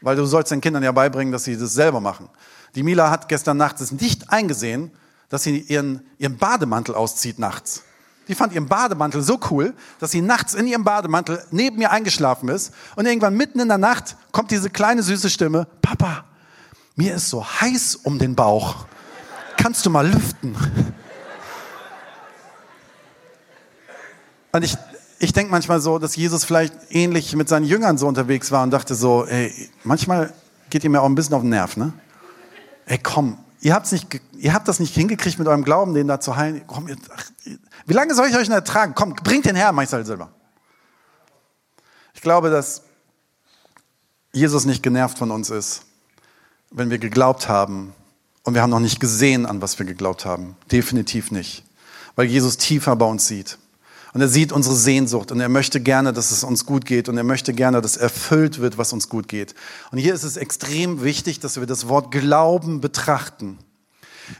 [0.00, 2.28] weil du sollst den Kindern ja beibringen, dass sie das selber machen.
[2.74, 4.90] Die Mila hat gestern Nacht es nicht eingesehen,
[5.28, 7.82] dass sie ihren, ihren Bademantel auszieht nachts.
[8.28, 12.50] Die fand ihren Bademantel so cool, dass sie nachts in ihrem Bademantel neben mir eingeschlafen
[12.50, 12.74] ist.
[12.94, 16.24] Und irgendwann mitten in der Nacht kommt diese kleine süße Stimme, Papa,
[16.94, 18.86] mir ist so heiß um den Bauch.
[19.56, 20.54] Kannst du mal lüften?
[24.52, 24.76] Und ich,
[25.18, 28.70] ich denke manchmal so, dass Jesus vielleicht ähnlich mit seinen Jüngern so unterwegs war und
[28.70, 30.32] dachte so, ey, manchmal
[30.70, 31.92] geht ihr mir auch ein bisschen auf den Nerv, ne?
[32.86, 36.20] Ey, komm, ihr, habt's nicht, ihr habt das nicht hingekriegt mit eurem Glauben, den da
[36.20, 36.62] zu heilen.
[36.66, 37.24] Komm, ihr, ach,
[37.86, 38.94] wie lange soll ich euch denn ertragen?
[38.94, 40.30] Komm, bringt den her, Meister Silber.
[42.14, 42.82] Ich glaube, dass
[44.32, 45.82] Jesus nicht genervt von uns ist,
[46.70, 47.92] wenn wir geglaubt haben
[48.44, 50.56] und wir haben noch nicht gesehen, an was wir geglaubt haben.
[50.70, 51.64] Definitiv nicht.
[52.14, 53.58] Weil Jesus tiefer bei uns sieht.
[54.14, 57.16] Und er sieht unsere Sehnsucht und er möchte gerne, dass es uns gut geht und
[57.18, 59.54] er möchte gerne, dass erfüllt wird, was uns gut geht.
[59.90, 63.58] Und hier ist es extrem wichtig, dass wir das Wort Glauben betrachten.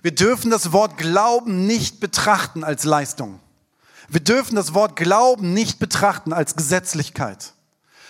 [0.03, 3.41] Wir dürfen das Wort Glauben nicht betrachten als Leistung.
[4.09, 7.53] Wir dürfen das Wort Glauben nicht betrachten als Gesetzlichkeit,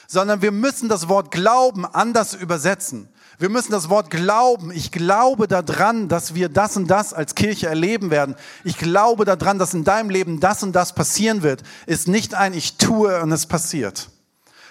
[0.06, 3.08] sondern wir müssen das Wort Glauben anders übersetzen.
[3.40, 4.72] Wir müssen das Wort glauben.
[4.72, 8.34] Ich glaube daran, dass wir das und das als Kirche erleben werden.
[8.64, 11.62] Ich glaube daran, dass in deinem Leben das und das passieren wird.
[11.86, 14.10] Ist nicht ein Ich tue und es passiert,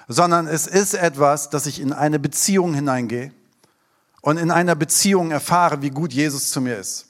[0.10, 3.32] sondern es ist etwas, dass ich in eine Beziehung hineingehe
[4.22, 7.06] und in einer Beziehung erfahre, wie gut Jesus zu mir ist.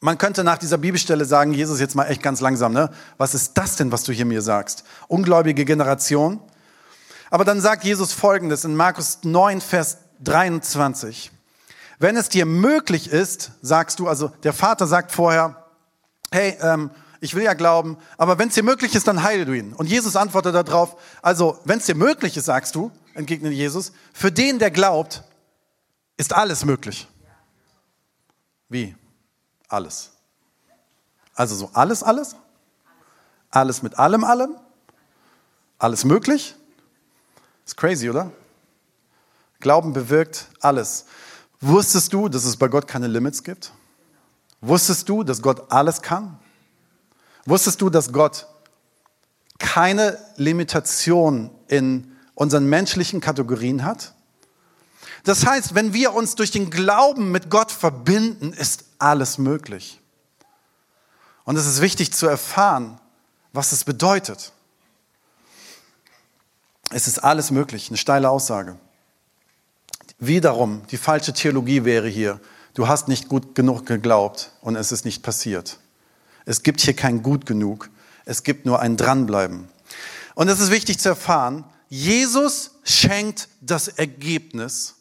[0.00, 2.90] Man könnte nach dieser Bibelstelle sagen, Jesus, jetzt mal echt ganz langsam, ne?
[3.18, 4.84] Was ist das denn, was du hier mir sagst?
[5.08, 6.40] Ungläubige Generation.
[7.30, 11.30] Aber dann sagt Jesus Folgendes in Markus 9, Vers 23.
[11.98, 15.66] Wenn es dir möglich ist, sagst du, also der Vater sagt vorher,
[16.30, 19.52] hey, ähm, ich will ja glauben, aber wenn es dir möglich ist, dann heile du
[19.52, 19.72] ihn.
[19.72, 24.30] Und Jesus antwortet darauf, also wenn es dir möglich ist, sagst du, entgegnet Jesus, für
[24.30, 25.24] den, der glaubt,
[26.16, 27.08] ist alles möglich.
[28.68, 28.94] Wie?
[29.68, 30.12] Alles.
[31.34, 32.36] Also so alles, alles?
[33.50, 34.56] Alles mit allem, allem?
[35.78, 36.54] Alles möglich?
[37.64, 38.30] Ist crazy, oder?
[39.60, 41.06] Glauben bewirkt alles.
[41.60, 43.72] Wusstest du, dass es bei Gott keine Limits gibt?
[44.60, 46.38] Wusstest du, dass Gott alles kann?
[47.44, 48.46] Wusstest du, dass Gott
[49.58, 54.14] keine Limitation in unseren menschlichen Kategorien hat?
[55.24, 60.00] Das heißt, wenn wir uns durch den Glauben mit Gott verbinden, ist alles möglich.
[61.44, 63.00] Und es ist wichtig zu erfahren,
[63.52, 64.52] was es bedeutet.
[66.90, 68.78] Es ist alles möglich, eine steile Aussage.
[70.18, 72.40] Wiederum, die falsche Theologie wäre hier,
[72.74, 75.78] du hast nicht gut genug geglaubt und es ist nicht passiert.
[76.44, 77.88] Es gibt hier kein gut genug,
[78.24, 79.68] es gibt nur ein Dranbleiben.
[80.34, 84.96] Und es ist wichtig zu erfahren, Jesus schenkt das Ergebnis,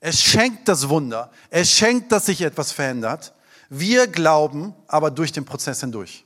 [0.00, 3.34] er schenkt das Wunder, er schenkt, dass sich etwas verändert.
[3.68, 6.24] Wir glauben aber durch den Prozess hindurch.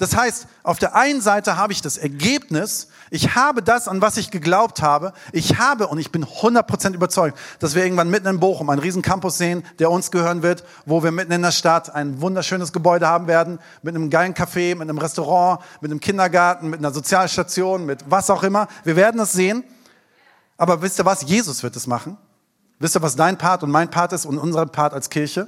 [0.00, 4.16] Das heißt, auf der einen Seite habe ich das Ergebnis, ich habe das, an was
[4.16, 5.12] ich geglaubt habe.
[5.30, 9.02] Ich habe, und ich bin 100% überzeugt, dass wir irgendwann mitten in Bochum einen riesen
[9.02, 13.06] Campus sehen, der uns gehören wird, wo wir mitten in der Stadt ein wunderschönes Gebäude
[13.06, 17.84] haben werden, mit einem geilen Café, mit einem Restaurant, mit einem Kindergarten, mit einer Sozialstation,
[17.84, 18.68] mit was auch immer.
[18.84, 19.64] Wir werden es sehen.
[20.56, 21.28] Aber wisst ihr was?
[21.28, 22.16] Jesus wird es machen.
[22.78, 25.46] Wisst ihr, was dein Part und mein Part ist und unser Part als Kirche?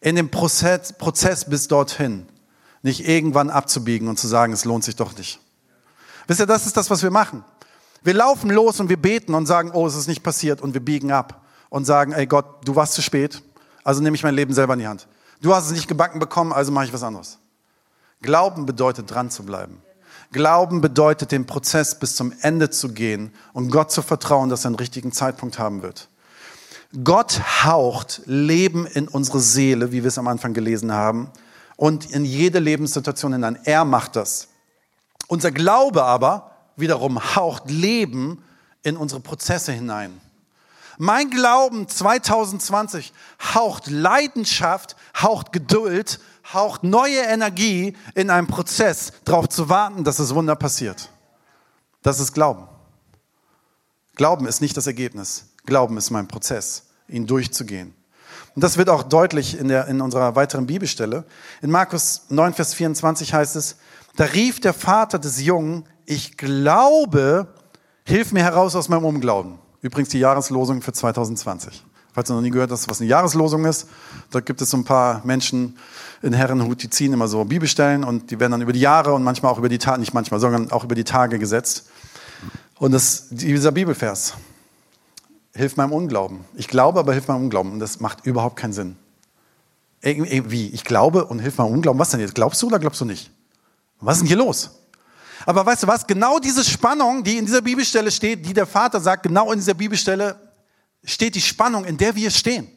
[0.00, 2.26] In dem Prozess, Prozess bis dorthin
[2.82, 5.40] nicht irgendwann abzubiegen und zu sagen, es lohnt sich doch nicht.
[6.26, 7.44] Wisst ihr, das ist das, was wir machen.
[8.02, 10.84] Wir laufen los und wir beten und sagen, oh, es ist nicht passiert und wir
[10.84, 13.42] biegen ab und sagen, ey Gott, du warst zu spät,
[13.82, 15.08] also nehme ich mein Leben selber in die Hand.
[15.40, 17.38] Du hast es nicht gebacken bekommen, also mache ich was anderes.
[18.22, 19.82] Glauben bedeutet dran zu bleiben.
[20.32, 24.68] Glauben bedeutet den Prozess bis zum Ende zu gehen und Gott zu vertrauen, dass er
[24.68, 26.08] einen richtigen Zeitpunkt haben wird.
[27.04, 31.30] Gott haucht Leben in unsere Seele, wie wir es am Anfang gelesen haben,
[31.78, 33.56] und in jede Lebenssituation hinein.
[33.62, 34.48] Er macht das.
[35.28, 38.44] Unser Glaube aber wiederum haucht Leben
[38.82, 40.20] in unsere Prozesse hinein.
[40.98, 43.12] Mein Glauben 2020
[43.54, 46.18] haucht Leidenschaft, haucht Geduld,
[46.52, 51.10] haucht neue Energie in einem Prozess, darauf zu warten, dass das Wunder passiert.
[52.02, 52.66] Das ist Glauben.
[54.16, 55.46] Glauben ist nicht das Ergebnis.
[55.64, 57.94] Glauben ist mein Prozess, ihn durchzugehen.
[58.58, 61.22] Und das wird auch deutlich in, der, in unserer weiteren Bibelstelle.
[61.62, 63.76] In Markus 9, Vers 24 heißt es,
[64.16, 67.46] da rief der Vater des Jungen, ich glaube,
[68.04, 69.60] hilf mir heraus aus meinem Unglauben.
[69.80, 71.84] Übrigens die Jahreslosung für 2020.
[72.12, 73.86] Falls du noch nie gehört hast, was eine Jahreslosung ist,
[74.32, 75.78] da gibt es so ein paar Menschen
[76.22, 79.22] in Herrenhut, die ziehen immer so Bibelstellen und die werden dann über die Jahre und
[79.22, 81.90] manchmal auch über die Tage, nicht manchmal, sondern auch über die Tage gesetzt.
[82.80, 84.34] Und das, dieser Bibelvers,
[85.58, 86.44] hilf meinem Unglauben.
[86.54, 87.72] Ich glaube, aber hilf meinem Unglauben.
[87.72, 88.96] Und das macht überhaupt keinen Sinn.
[90.00, 90.68] Wie?
[90.68, 91.98] Ich glaube und hilf meinem Unglauben.
[91.98, 92.36] Was denn jetzt?
[92.36, 93.30] Glaubst du oder glaubst du nicht?
[94.00, 94.70] Was ist denn hier los?
[95.44, 96.06] Aber weißt du was?
[96.06, 99.74] Genau diese Spannung, die in dieser Bibelstelle steht, die der Vater sagt, genau in dieser
[99.74, 100.36] Bibelstelle
[101.02, 102.68] steht die Spannung, in der wir stehen.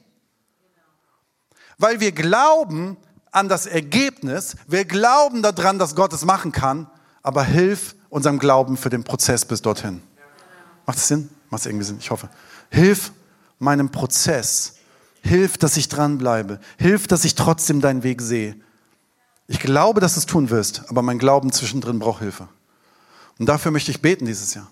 [1.77, 2.97] Weil wir glauben
[3.31, 6.89] an das Ergebnis, wir glauben daran, dass Gott es machen kann,
[7.21, 10.01] aber hilf unserem Glauben für den Prozess bis dorthin.
[10.87, 11.29] Macht das Sinn?
[11.51, 11.97] Macht es irgendwie Sinn?
[11.99, 12.27] Ich hoffe.
[12.71, 13.11] Hilf
[13.59, 14.75] meinem Prozess.
[15.21, 16.59] Hilf, dass ich dranbleibe.
[16.77, 18.55] Hilf, dass ich trotzdem deinen Weg sehe.
[19.47, 22.47] Ich glaube, dass du es tun wirst, aber mein Glauben zwischendrin braucht Hilfe.
[23.37, 24.71] Und dafür möchte ich beten dieses Jahr.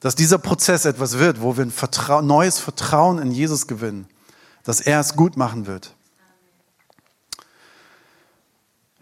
[0.00, 4.06] Dass dieser Prozess etwas wird, wo wir ein Vertra neues Vertrauen in Jesus gewinnen,
[4.62, 5.94] dass er es gut machen wird.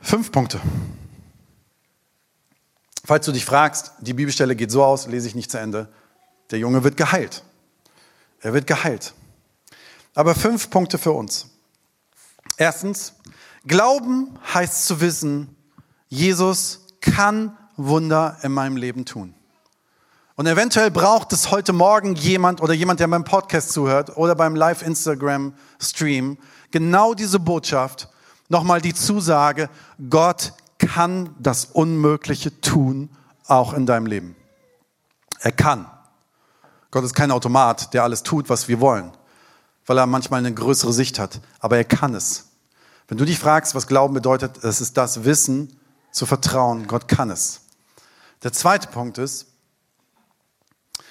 [0.01, 0.61] Fünf Punkte.
[3.05, 5.89] Falls du dich fragst, die Bibelstelle geht so aus, lese ich nicht zu Ende.
[6.51, 7.43] Der Junge wird geheilt.
[8.41, 9.15] Er wird geheilt.
[10.15, 11.49] Aber fünf Punkte für uns.
[12.57, 13.15] Erstens,
[13.67, 15.57] Glauben heißt zu wissen,
[16.09, 19.35] Jesus kann Wunder in meinem Leben tun.
[20.37, 24.55] Und eventuell braucht es heute Morgen jemand oder jemand, der beim Podcast zuhört oder beim
[24.55, 26.39] Live-Instagram-Stream,
[26.71, 28.09] genau diese Botschaft,
[28.49, 29.69] nochmal die Zusage,
[30.11, 33.09] Gott kann das Unmögliche tun,
[33.47, 34.37] auch in deinem Leben.
[35.41, 35.87] Er kann.
[36.97, 39.13] Gott ist kein Automat, der alles tut, was wir wollen,
[39.85, 42.47] weil er manchmal eine größere Sicht hat, aber er kann es.
[43.07, 45.79] Wenn du dich fragst, was Glauben bedeutet, es ist das Wissen,
[46.11, 47.61] zu vertrauen, Gott kann es.
[48.45, 49.45] Der zweite Punkt ist,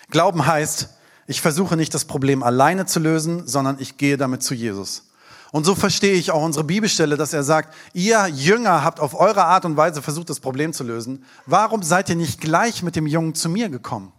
[0.09, 0.89] Glauben heißt,
[1.27, 5.11] ich versuche nicht das Problem alleine zu lösen, sondern ich gehe damit zu Jesus.
[5.51, 9.45] Und so verstehe ich auch unsere Bibelstelle, dass er sagt, ihr Jünger habt auf eure
[9.45, 11.23] Art und Weise versucht, das Problem zu lösen.
[11.45, 14.11] Warum seid ihr nicht gleich mit dem Jungen zu mir gekommen?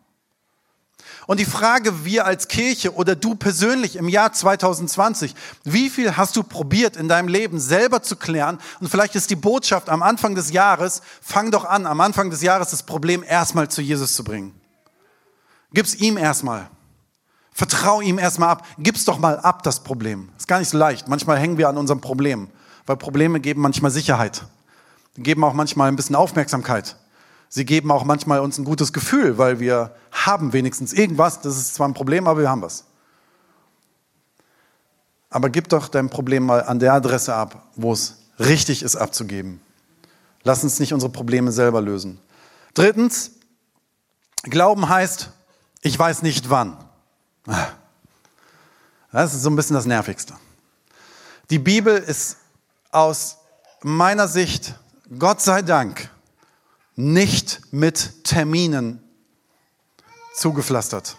[1.27, 5.35] Und die Frage, wir als Kirche oder du persönlich im Jahr 2020,
[5.65, 8.59] wie viel hast du probiert in deinem Leben selber zu klären?
[8.81, 12.43] Und vielleicht ist die Botschaft am Anfang des Jahres, fang doch an, am Anfang des
[12.43, 14.55] Jahres das Problem erstmal zu Jesus zu bringen.
[15.73, 16.71] Gib's ihm erstmal.
[17.53, 18.67] Vertrau ihm erstmal ab.
[18.79, 20.29] Gib's doch mal ab, das Problem.
[20.37, 21.09] Ist gar nicht so leicht.
[21.09, 22.49] Manchmal hängen wir an unserem Problem,
[22.87, 24.45] weil Probleme geben manchmal Sicherheit.
[25.17, 26.97] Geben auch manchmal ein bisschen Aufmerksamkeit.
[27.49, 31.41] Sie geben auch manchmal uns ein gutes Gefühl, weil wir haben wenigstens irgendwas.
[31.41, 32.85] Das ist zwar ein Problem, aber wir haben was.
[35.31, 39.61] Aber gib doch dein Problem mal an der Adresse ab, wo es richtig ist abzugeben.
[40.43, 42.21] Lass uns nicht unsere Probleme selber lösen.
[42.75, 43.33] Drittens,
[44.43, 45.31] Glauben heißt,
[45.83, 46.77] ich weiß nicht wann.
[49.11, 50.35] Das ist so ein bisschen das Nervigste.
[51.51, 52.37] Die Bibel ist
[52.91, 53.39] aus
[53.83, 54.75] meiner Sicht,
[55.19, 56.11] Gott sei Dank,
[56.97, 59.03] nicht mit Terminen
[60.35, 61.17] zugepflastert.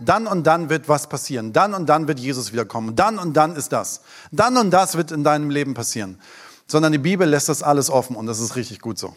[0.00, 1.52] Dann und dann wird was passieren.
[1.52, 2.96] Dann und dann wird Jesus wiederkommen.
[2.96, 4.02] Dann und dann ist das.
[4.32, 6.20] Dann und das wird in deinem Leben passieren.
[6.66, 9.16] Sondern die Bibel lässt das alles offen und das ist richtig gut so.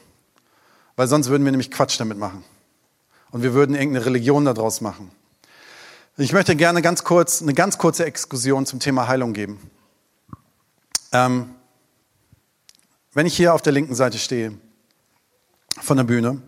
[0.95, 2.43] Weil sonst würden wir nämlich Quatsch damit machen.
[3.31, 5.11] Und wir würden irgendeine Religion daraus machen.
[6.17, 9.69] Ich möchte gerne ganz kurz, eine ganz kurze Exkursion zum Thema Heilung geben.
[11.11, 11.53] Ähm,
[13.13, 14.57] wenn ich hier auf der linken Seite stehe,
[15.81, 16.41] von der Bühne,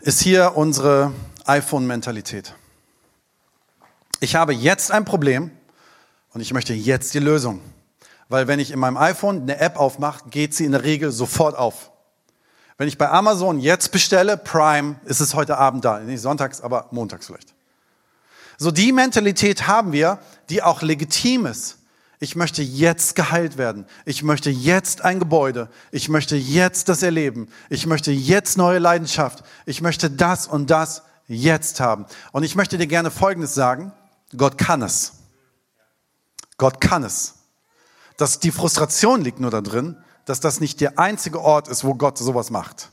[0.00, 1.12] ist hier unsere
[1.46, 2.54] iPhone-Mentalität.
[4.20, 5.50] ich habe jetzt ein Problem
[6.32, 7.60] und ich möchte jetzt die Lösung.
[8.28, 11.56] Weil wenn ich in meinem iPhone eine App aufmache, geht sie in der Regel sofort
[11.56, 11.90] auf.
[12.76, 16.00] Wenn ich bei Amazon jetzt bestelle, Prime, ist es heute Abend da.
[16.00, 17.54] Nicht sonntags, aber montags vielleicht.
[18.56, 21.78] So die Mentalität haben wir, die auch legitim ist.
[22.20, 23.86] Ich möchte jetzt geheilt werden.
[24.04, 25.68] Ich möchte jetzt ein Gebäude.
[25.90, 27.48] Ich möchte jetzt das erleben.
[27.70, 29.44] Ich möchte jetzt neue Leidenschaft.
[29.66, 32.06] Ich möchte das und das jetzt haben.
[32.32, 33.92] Und ich möchte dir gerne Folgendes sagen.
[34.36, 35.14] Gott kann es.
[36.56, 37.34] Gott kann es.
[38.16, 42.18] Dass die Frustration liegt nur darin, dass das nicht der einzige Ort ist, wo Gott
[42.18, 42.90] sowas macht.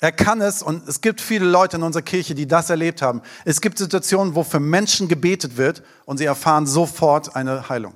[0.00, 3.20] Er kann es und es gibt viele Leute in unserer Kirche, die das erlebt haben.
[3.44, 7.94] Es gibt Situationen, wo für Menschen gebetet wird und sie erfahren sofort eine Heilung.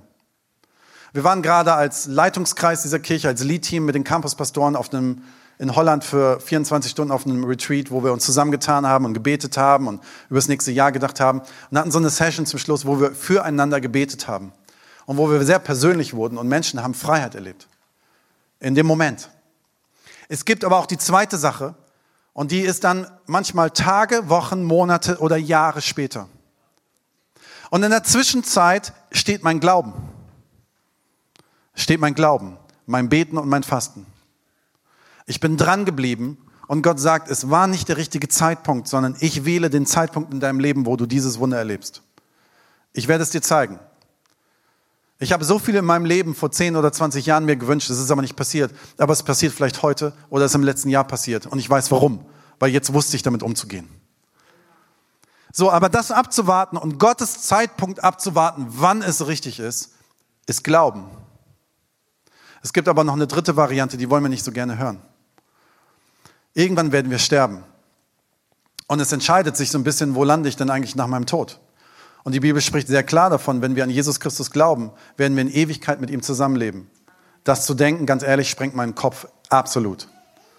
[1.13, 5.23] Wir waren gerade als Leitungskreis dieser Kirche, als Lead-Team mit den Campuspastoren auf einem,
[5.59, 9.57] in Holland für 24 Stunden auf einem Retreat, wo wir uns zusammengetan haben und gebetet
[9.57, 12.85] haben und über das nächste Jahr gedacht haben und hatten so eine Session zum Schluss,
[12.85, 14.53] wo wir füreinander gebetet haben
[15.07, 17.69] und wo wir sehr persönlich wurden und Menschen haben Freiheit erlebt.
[18.59, 19.29] In dem Moment.
[20.29, 21.77] Es gibt aber auch die zweite Sache
[22.33, 26.29] und die ist dann manchmal Tage, Wochen, Monate oder Jahre später.
[27.71, 29.95] Und in der Zwischenzeit steht mein Glauben.
[31.75, 34.07] Steht mein Glauben, mein Beten und mein Fasten.
[35.27, 39.45] Ich bin dran geblieben und Gott sagt, es war nicht der richtige Zeitpunkt, sondern ich
[39.45, 42.03] wähle den Zeitpunkt in deinem Leben, wo du dieses Wunder erlebst.
[42.93, 43.79] Ich werde es dir zeigen.
[45.23, 48.01] Ich habe so viel in meinem Leben vor 10 oder 20 Jahren mir gewünscht, es
[48.01, 48.75] ist aber nicht passiert.
[48.99, 51.47] Aber es passiert vielleicht heute oder es ist im letzten Jahr passiert.
[51.47, 52.27] Und ich weiß warum,
[52.59, 53.89] weil jetzt wusste ich damit umzugehen.
[55.53, 59.93] So, aber das abzuwarten und Gottes Zeitpunkt abzuwarten, wann es richtig ist,
[60.49, 61.09] ist Glauben.
[62.61, 65.01] Es gibt aber noch eine dritte Variante, die wollen wir nicht so gerne hören.
[66.53, 67.63] Irgendwann werden wir sterben.
[68.89, 71.61] Und es entscheidet sich so ein bisschen, wo lande ich denn eigentlich nach meinem Tod?
[72.25, 75.43] Und die Bibel spricht sehr klar davon, wenn wir an Jesus Christus glauben, werden wir
[75.43, 76.89] in Ewigkeit mit ihm zusammenleben.
[77.45, 80.09] Das zu denken, ganz ehrlich, sprengt meinen Kopf absolut.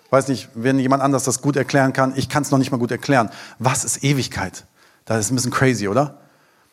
[0.09, 2.77] Weiß nicht, wenn jemand anders das gut erklären kann, ich kann es noch nicht mal
[2.77, 3.29] gut erklären.
[3.59, 4.65] Was ist Ewigkeit?
[5.05, 6.19] Das ist ein bisschen crazy, oder?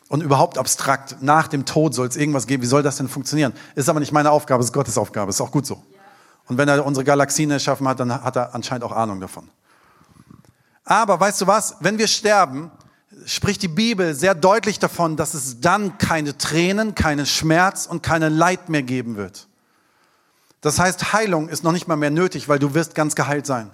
[0.08, 2.62] Und überhaupt abstrakt, nach dem Tod soll es irgendwas geben.
[2.64, 3.52] Wie soll das denn funktionieren?
[3.76, 5.30] Ist aber nicht meine Aufgabe, ist Gottes Aufgabe.
[5.30, 5.80] Ist auch gut so.
[6.48, 9.48] Und wenn er unsere Galaxien erschaffen hat, dann hat er anscheinend auch Ahnung davon.
[10.84, 11.76] Aber weißt du was?
[11.78, 12.72] Wenn wir sterben,
[13.26, 18.36] spricht die Bibel sehr deutlich davon, dass es dann keine Tränen, keinen Schmerz und keinen
[18.36, 19.46] Leid mehr geben wird.
[20.60, 23.70] Das heißt, Heilung ist noch nicht mal mehr nötig, weil du wirst ganz geheilt sein.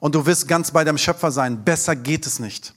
[0.00, 1.64] Und du wirst ganz bei deinem Schöpfer sein.
[1.64, 2.74] Besser geht es nicht.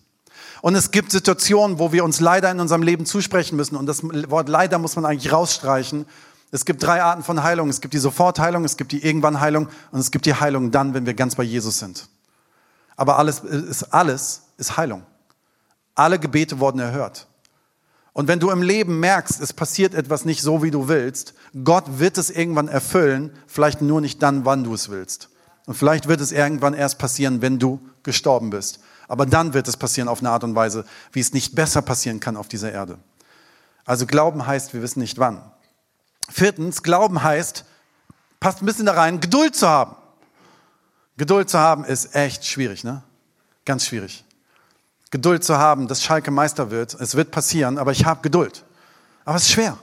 [0.61, 3.75] Und es gibt Situationen, wo wir uns leider in unserem Leben zusprechen müssen.
[3.75, 6.05] Und das Wort leider muss man eigentlich rausstreichen.
[6.51, 7.69] Es gibt drei Arten von Heilung.
[7.69, 10.93] Es gibt die Sofortheilung, es gibt die irgendwann Heilung und es gibt die Heilung dann,
[10.93, 12.07] wenn wir ganz bei Jesus sind.
[12.95, 15.03] Aber alles ist, alles ist Heilung.
[15.97, 17.25] Alle Gebete wurden erhört.
[18.13, 21.33] Und wenn du im Leben merkst, es passiert etwas nicht so, wie du willst,
[21.63, 25.29] Gott wird es irgendwann erfüllen, vielleicht nur nicht dann, wann du es willst.
[25.65, 28.79] Und vielleicht wird es irgendwann erst passieren, wenn du gestorben bist.
[29.07, 32.19] Aber dann wird es passieren auf eine Art und Weise, wie es nicht besser passieren
[32.19, 32.99] kann auf dieser Erde.
[33.85, 35.41] Also Glauben heißt, wir wissen nicht wann.
[36.29, 37.65] Viertens, Glauben heißt,
[38.39, 39.95] passt ein bisschen da rein, Geduld zu haben.
[41.17, 43.01] Geduld zu haben ist echt schwierig, ne?
[43.65, 44.23] Ganz schwierig.
[45.11, 46.93] Geduld zu haben, dass Schalke Meister wird.
[46.95, 48.63] Es wird passieren, aber ich habe Geduld.
[49.25, 49.77] Aber es ist schwer.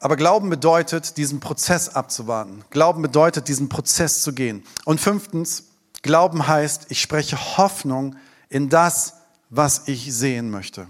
[0.00, 2.64] Aber Glauben bedeutet, diesen Prozess abzuwarten.
[2.70, 4.62] Glauben bedeutet, diesen Prozess zu gehen.
[4.84, 5.64] Und fünftens,
[6.02, 8.14] Glauben heißt, ich spreche Hoffnung
[8.48, 9.14] in das,
[9.50, 10.86] was ich sehen möchte.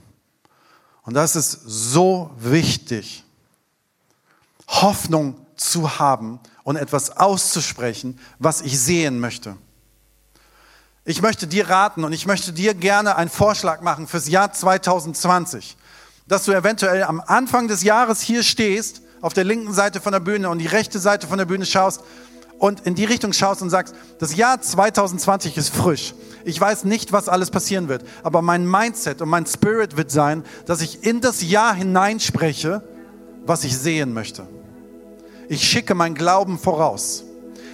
[1.03, 3.25] Und das ist so wichtig,
[4.67, 9.57] Hoffnung zu haben und etwas auszusprechen, was ich sehen möchte.
[11.09, 15.79] Ich möchte dir raten und ich möchte dir gerne einen Vorschlag machen fürs Jahr 2020,
[16.27, 20.21] dass du eventuell am Anfang des Jahres hier stehst, auf der linken Seite von der
[20.21, 22.03] Bühne und die rechte Seite von der Bühne schaust
[22.59, 26.13] und in die Richtung schaust und sagst, das Jahr 2020 ist frisch.
[26.45, 30.45] Ich weiß nicht, was alles passieren wird, aber mein Mindset und mein Spirit wird sein,
[30.67, 32.83] dass ich in das Jahr hineinspreche,
[33.47, 34.47] was ich sehen möchte.
[35.49, 37.25] Ich schicke mein Glauben voraus.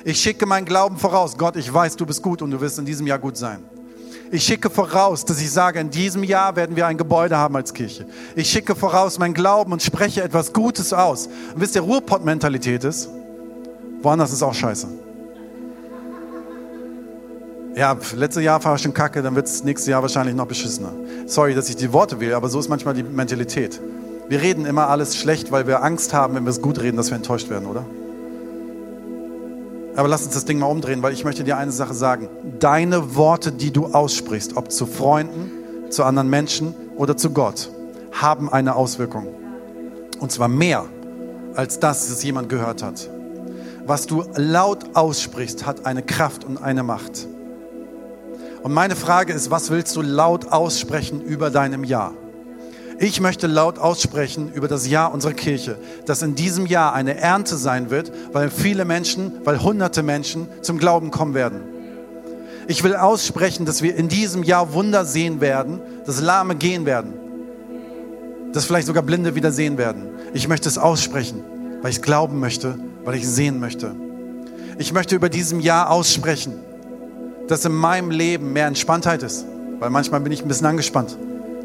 [0.04, 1.36] Ich schicke meinen Glauben voraus.
[1.38, 3.60] Gott, ich weiß, du bist gut und du wirst in diesem Jahr gut sein.
[4.30, 7.72] Ich schicke voraus, dass ich sage, in diesem Jahr werden wir ein Gebäude haben als
[7.72, 8.06] Kirche.
[8.34, 11.28] Ich schicke voraus meinen Glauben und spreche etwas Gutes aus.
[11.54, 13.08] Und wisst ihr, Ruhrpott-Mentalität ist,
[14.02, 14.88] woanders ist auch scheiße.
[17.76, 20.92] Ja, letztes Jahr war schon kacke, dann wird es nächstes Jahr wahrscheinlich noch beschissener.
[21.26, 23.80] Sorry, dass ich die Worte wähle, aber so ist manchmal die Mentalität.
[24.28, 27.10] Wir reden immer alles schlecht, weil wir Angst haben, wenn wir es gut reden, dass
[27.10, 27.84] wir enttäuscht werden, oder?
[29.96, 32.28] Aber lass uns das Ding mal umdrehen, weil ich möchte dir eine Sache sagen.
[32.58, 35.50] Deine Worte, die du aussprichst, ob zu Freunden,
[35.90, 37.70] zu anderen Menschen oder zu Gott
[38.12, 39.28] haben eine Auswirkung.
[40.20, 40.86] Und zwar mehr,
[41.54, 43.08] als das es jemand gehört hat.
[43.86, 47.28] Was du laut aussprichst, hat eine Kraft und eine Macht.
[48.62, 52.14] Und meine Frage ist, was willst du laut aussprechen über deinem Jahr?
[52.98, 55.76] Ich möchte laut aussprechen über das Jahr unserer Kirche,
[56.06, 60.78] dass in diesem Jahr eine Ernte sein wird, weil viele Menschen, weil hunderte Menschen zum
[60.78, 61.60] Glauben kommen werden.
[62.68, 67.12] Ich will aussprechen, dass wir in diesem Jahr Wunder sehen werden, dass Lahme gehen werden,
[68.52, 70.06] dass vielleicht sogar Blinde wieder sehen werden.
[70.32, 71.42] Ich möchte es aussprechen,
[71.82, 73.94] weil ich glauben möchte, weil ich sehen möchte.
[74.78, 76.54] Ich möchte über diesem Jahr aussprechen,
[77.48, 79.44] dass in meinem Leben mehr Entspanntheit ist,
[79.78, 81.18] weil manchmal bin ich ein bisschen angespannt,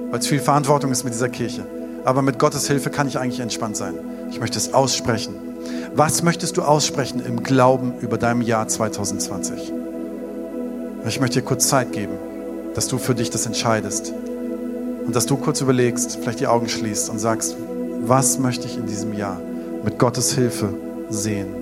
[0.10, 1.66] weil es viel Verantwortung ist mit dieser Kirche.
[2.06, 3.94] Aber mit Gottes Hilfe kann ich eigentlich entspannt sein.
[4.32, 5.36] Ich möchte es aussprechen.
[5.96, 9.74] Was möchtest du aussprechen im Glauben über deinem Jahr 2020?
[11.06, 12.14] Ich möchte dir kurz Zeit geben,
[12.76, 14.14] dass du für dich das entscheidest
[15.06, 17.56] und dass du kurz überlegst, vielleicht die Augen schließt und sagst,
[18.02, 19.40] was möchte ich in diesem Jahr
[19.84, 20.74] mit Gottes Hilfe
[21.10, 21.59] sehen?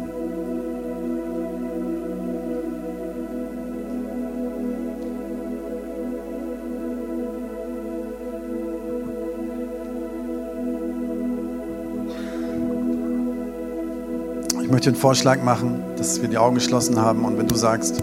[14.78, 17.96] Möchte einen Vorschlag machen, dass wir die Augen geschlossen haben und wenn du sagst,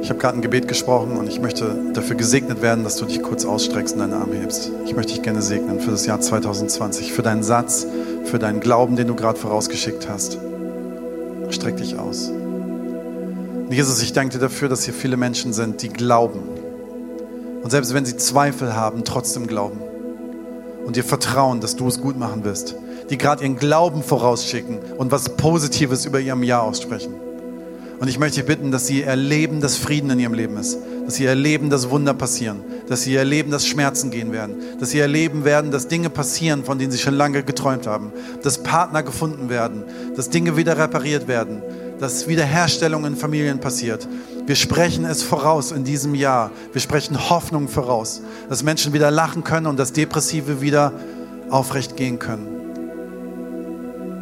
[0.00, 3.22] ich habe gerade ein Gebet gesprochen und ich möchte dafür gesegnet werden, dass du dich
[3.22, 4.70] kurz ausstreckst und deinen Arm hebst.
[4.86, 7.86] Ich möchte dich gerne segnen für das Jahr 2020, für deinen Satz,
[8.24, 10.38] für deinen Glauben, den du gerade vorausgeschickt hast.
[11.50, 12.30] Streck dich aus.
[12.30, 16.40] Und Jesus, ich danke dir dafür, dass hier viele Menschen sind, die glauben.
[17.62, 19.80] Und selbst wenn sie Zweifel haben, trotzdem glauben.
[20.86, 22.74] Und dir vertrauen, dass du es gut machen wirst.
[23.10, 27.14] Die gerade ihren Glauben vorausschicken und was Positives über ihrem Jahr aussprechen.
[28.00, 30.78] Und ich möchte bitten, dass sie erleben, dass Frieden in ihrem Leben ist.
[31.04, 32.60] Dass sie erleben, dass Wunder passieren.
[32.88, 34.54] Dass sie erleben, dass Schmerzen gehen werden.
[34.78, 38.12] Dass sie erleben werden, dass Dinge passieren, von denen sie schon lange geträumt haben.
[38.42, 39.82] Dass Partner gefunden werden.
[40.14, 41.60] Dass Dinge wieder repariert werden.
[41.98, 44.06] Dass Wiederherstellung in Familien passiert.
[44.46, 46.52] Wir sprechen es voraus in diesem Jahr.
[46.72, 48.22] Wir sprechen Hoffnung voraus.
[48.48, 50.92] Dass Menschen wieder lachen können und dass Depressive wieder
[51.50, 52.57] aufrecht gehen können.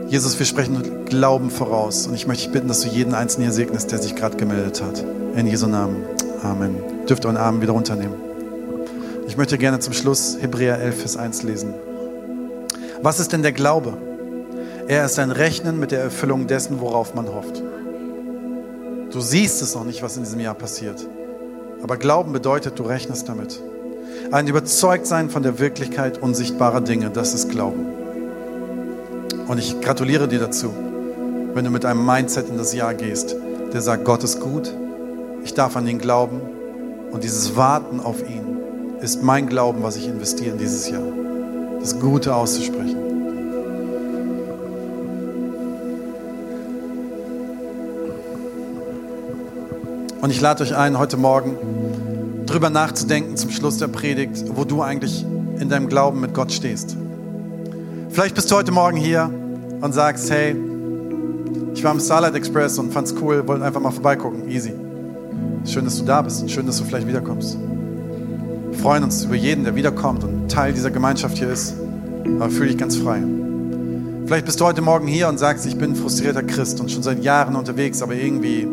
[0.08, 2.06] Jesus, wir sprechen Glauben voraus.
[2.06, 4.80] Und ich möchte dich bitten, dass du jeden Einzelnen hier segnest, der sich gerade gemeldet
[4.80, 5.04] hat.
[5.34, 6.04] In Jesu Namen.
[6.42, 6.76] Amen.
[7.08, 8.14] Dürft euren Arm wieder runternehmen.
[9.26, 11.74] Ich möchte gerne zum Schluss Hebräer 11, Vers 1 lesen.
[13.02, 13.94] Was ist denn der Glaube?
[14.86, 17.60] Er ist ein Rechnen mit der Erfüllung dessen, worauf man hofft.
[19.10, 21.04] Du siehst es noch nicht, was in diesem Jahr passiert.
[21.82, 23.60] Aber Glauben bedeutet, du rechnest damit.
[24.30, 28.05] Ein Überzeugtsein von der Wirklichkeit unsichtbarer Dinge, das ist Glauben.
[29.48, 30.72] Und ich gratuliere dir dazu,
[31.54, 33.36] wenn du mit einem Mindset in das Jahr gehst,
[33.72, 34.72] der sagt, Gott ist gut,
[35.44, 36.40] ich darf an ihn glauben
[37.12, 38.58] und dieses Warten auf ihn
[39.00, 41.02] ist mein Glauben, was ich investiere in dieses Jahr.
[41.80, 42.96] Das Gute auszusprechen.
[50.20, 51.56] Und ich lade euch ein, heute Morgen
[52.46, 55.24] drüber nachzudenken zum Schluss der Predigt, wo du eigentlich
[55.60, 56.96] in deinem Glauben mit Gott stehst.
[58.16, 59.30] Vielleicht bist du heute Morgen hier
[59.82, 60.56] und sagst, hey,
[61.74, 64.48] ich war im Starlight Express und fand's cool, wollte einfach mal vorbeigucken.
[64.48, 64.72] Easy.
[65.66, 66.50] Schön, dass du da bist.
[66.50, 67.58] Schön, dass du vielleicht wiederkommst.
[68.70, 71.74] Wir freuen uns über jeden, der wiederkommt und Teil dieser Gemeinschaft hier ist.
[72.24, 73.22] Aber fühle dich ganz frei.
[74.24, 77.02] Vielleicht bist du heute Morgen hier und sagst, ich bin ein frustrierter Christ und schon
[77.02, 78.66] seit Jahren unterwegs, aber irgendwie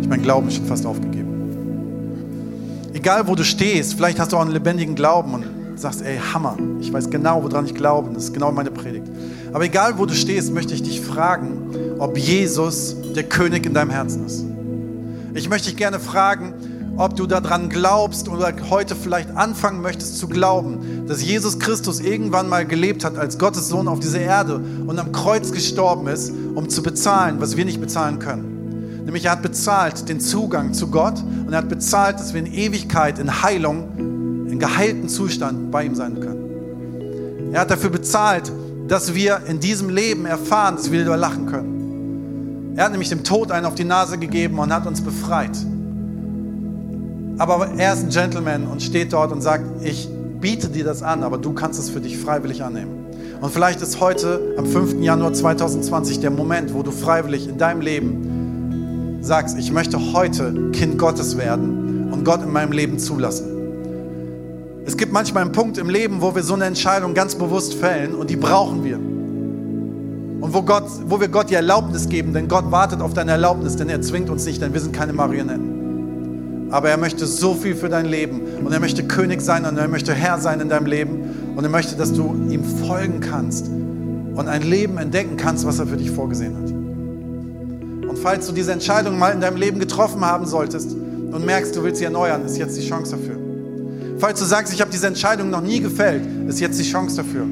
[0.00, 1.28] ich mein Glauben schon fast aufgegeben.
[2.94, 6.56] Egal wo du stehst, vielleicht hast du auch einen lebendigen Glauben und sagst, ey, Hammer,
[6.80, 9.06] ich weiß genau, woran ich glaube, das ist genau meine Predigt.
[9.52, 13.90] Aber egal, wo du stehst, möchte ich dich fragen, ob Jesus der König in deinem
[13.90, 14.44] Herzen ist.
[15.34, 16.54] Ich möchte dich gerne fragen,
[16.96, 22.48] ob du daran glaubst oder heute vielleicht anfangen möchtest zu glauben, dass Jesus Christus irgendwann
[22.48, 26.68] mal gelebt hat als Gottes Sohn auf dieser Erde und am Kreuz gestorben ist, um
[26.68, 29.02] zu bezahlen, was wir nicht bezahlen können.
[29.04, 32.52] Nämlich er hat bezahlt den Zugang zu Gott und er hat bezahlt, dass wir in
[32.52, 34.09] Ewigkeit, in Heilung,
[34.50, 37.50] in geheilten Zustand bei ihm sein können.
[37.52, 38.50] Er hat dafür bezahlt,
[38.88, 42.74] dass wir in diesem Leben erfahren, dass wir wieder lachen können.
[42.76, 45.56] Er hat nämlich dem Tod einen auf die Nase gegeben und hat uns befreit.
[47.38, 50.08] Aber er ist ein Gentleman und steht dort und sagt, ich
[50.40, 53.06] biete dir das an, aber du kannst es für dich freiwillig annehmen.
[53.40, 55.00] Und vielleicht ist heute, am 5.
[55.00, 60.98] Januar 2020, der Moment, wo du freiwillig in deinem Leben sagst, ich möchte heute Kind
[60.98, 63.59] Gottes werden und Gott in meinem Leben zulassen.
[64.90, 68.12] Es gibt manchmal einen Punkt im Leben, wo wir so eine Entscheidung ganz bewusst fällen
[68.12, 68.96] und die brauchen wir.
[68.96, 73.76] Und wo, Gott, wo wir Gott die Erlaubnis geben, denn Gott wartet auf deine Erlaubnis,
[73.76, 76.68] denn er zwingt uns nicht, denn wir sind keine Marionetten.
[76.72, 78.40] Aber er möchte so viel für dein Leben.
[78.64, 81.54] Und er möchte König sein und er möchte Herr sein in deinem Leben.
[81.54, 85.86] Und er möchte, dass du ihm folgen kannst und ein Leben entdecken kannst, was er
[85.86, 88.08] für dich vorgesehen hat.
[88.10, 91.84] Und falls du diese Entscheidung mal in deinem Leben getroffen haben solltest und merkst, du
[91.84, 93.39] willst sie erneuern, ist jetzt die Chance dafür.
[94.20, 97.46] Falls du sagst, ich habe diese Entscheidung noch nie gefällt, ist jetzt die Chance dafür.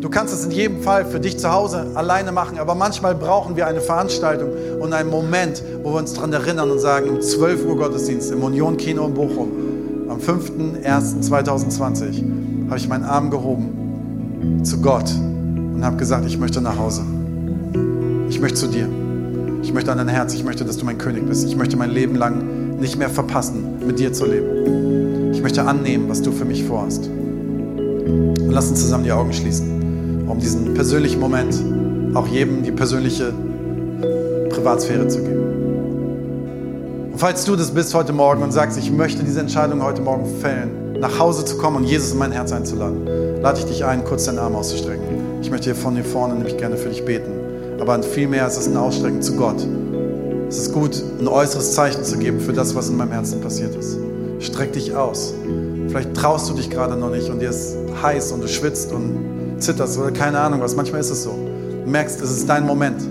[0.00, 3.54] Du kannst es in jedem Fall für dich zu Hause alleine machen, aber manchmal brauchen
[3.54, 4.48] wir eine Veranstaltung
[4.80, 8.42] und einen Moment, wo wir uns daran erinnern und sagen, um 12 Uhr Gottesdienst im
[8.42, 9.50] Union Kino in Bochum,
[10.08, 16.78] am 5.01.2020, habe ich meinen Arm gehoben zu Gott und habe gesagt, ich möchte nach
[16.78, 17.02] Hause.
[18.30, 18.88] Ich möchte zu dir.
[19.62, 20.32] Ich möchte an dein Herz.
[20.32, 21.46] Ich möchte, dass du mein König bist.
[21.46, 24.97] Ich möchte mein Leben lang nicht mehr verpassen, mit dir zu leben.
[25.38, 27.06] Ich möchte annehmen, was du für mich vorhast.
[27.06, 29.78] Und lass uns zusammen die Augen schließen
[30.28, 31.54] um diesen persönlichen Moment
[32.14, 33.32] auch jedem die persönliche
[34.50, 35.42] Privatsphäre zu geben.
[37.12, 40.26] Und falls du das bist heute Morgen und sagst, ich möchte diese Entscheidung heute Morgen
[40.40, 43.06] fällen, nach Hause zu kommen und Jesus in mein Herz einzuladen,
[43.40, 45.04] lade ich dich ein, kurz deinen Arm auszustrecken.
[45.40, 47.30] Ich möchte hier von hier vorne nämlich gerne für dich beten.
[47.80, 49.64] Aber vielmehr ist es ein Ausstrecken zu Gott.
[50.48, 53.74] Es ist gut, ein äußeres Zeichen zu geben für das, was in meinem Herzen passiert
[53.76, 53.98] ist.
[54.40, 55.34] Streck dich aus.
[55.88, 59.56] Vielleicht traust du dich gerade noch nicht und dir ist heiß und du schwitzt und
[59.58, 60.76] zitterst oder keine Ahnung was.
[60.76, 61.30] Manchmal ist es so.
[61.30, 63.02] Du merkst, es ist dein Moment.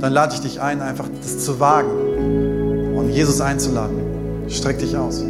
[0.00, 4.48] Dann lade ich dich ein, einfach das zu wagen und Jesus einzuladen.
[4.48, 5.24] Streck dich aus.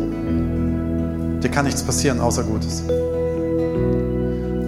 [1.42, 2.82] Dir kann nichts passieren, außer Gutes.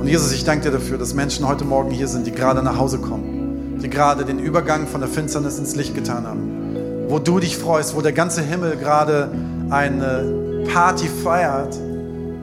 [0.01, 2.79] Und Jesus, ich danke dir dafür, dass Menschen heute Morgen hier sind, die gerade nach
[2.79, 7.39] Hause kommen, die gerade den Übergang von der Finsternis ins Licht getan haben, wo du
[7.39, 9.31] dich freust, wo der ganze Himmel gerade
[9.69, 11.77] eine Party feiert,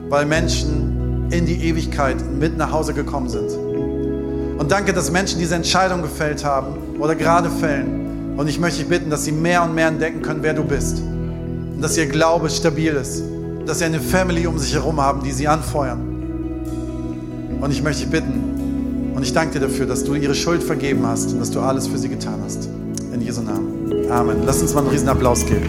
[0.08, 3.50] weil Menschen in die Ewigkeit mit nach Hause gekommen sind.
[4.58, 8.34] Und danke, dass Menschen diese Entscheidung gefällt haben oder gerade fällen.
[8.36, 11.00] Und ich möchte dich bitten, dass sie mehr und mehr entdecken können, wer du bist.
[11.00, 13.22] Und dass ihr Glaube stabil ist.
[13.66, 16.00] Dass sie eine Family um sich herum haben, die sie anfeuern.
[17.60, 21.04] Und ich möchte dich bitten und ich danke dir dafür, dass du ihre Schuld vergeben
[21.04, 22.68] hast und dass du alles für sie getan hast.
[23.12, 24.08] In Jesu Namen.
[24.08, 24.42] Amen.
[24.46, 25.68] Lass uns mal einen riesen Applaus geben.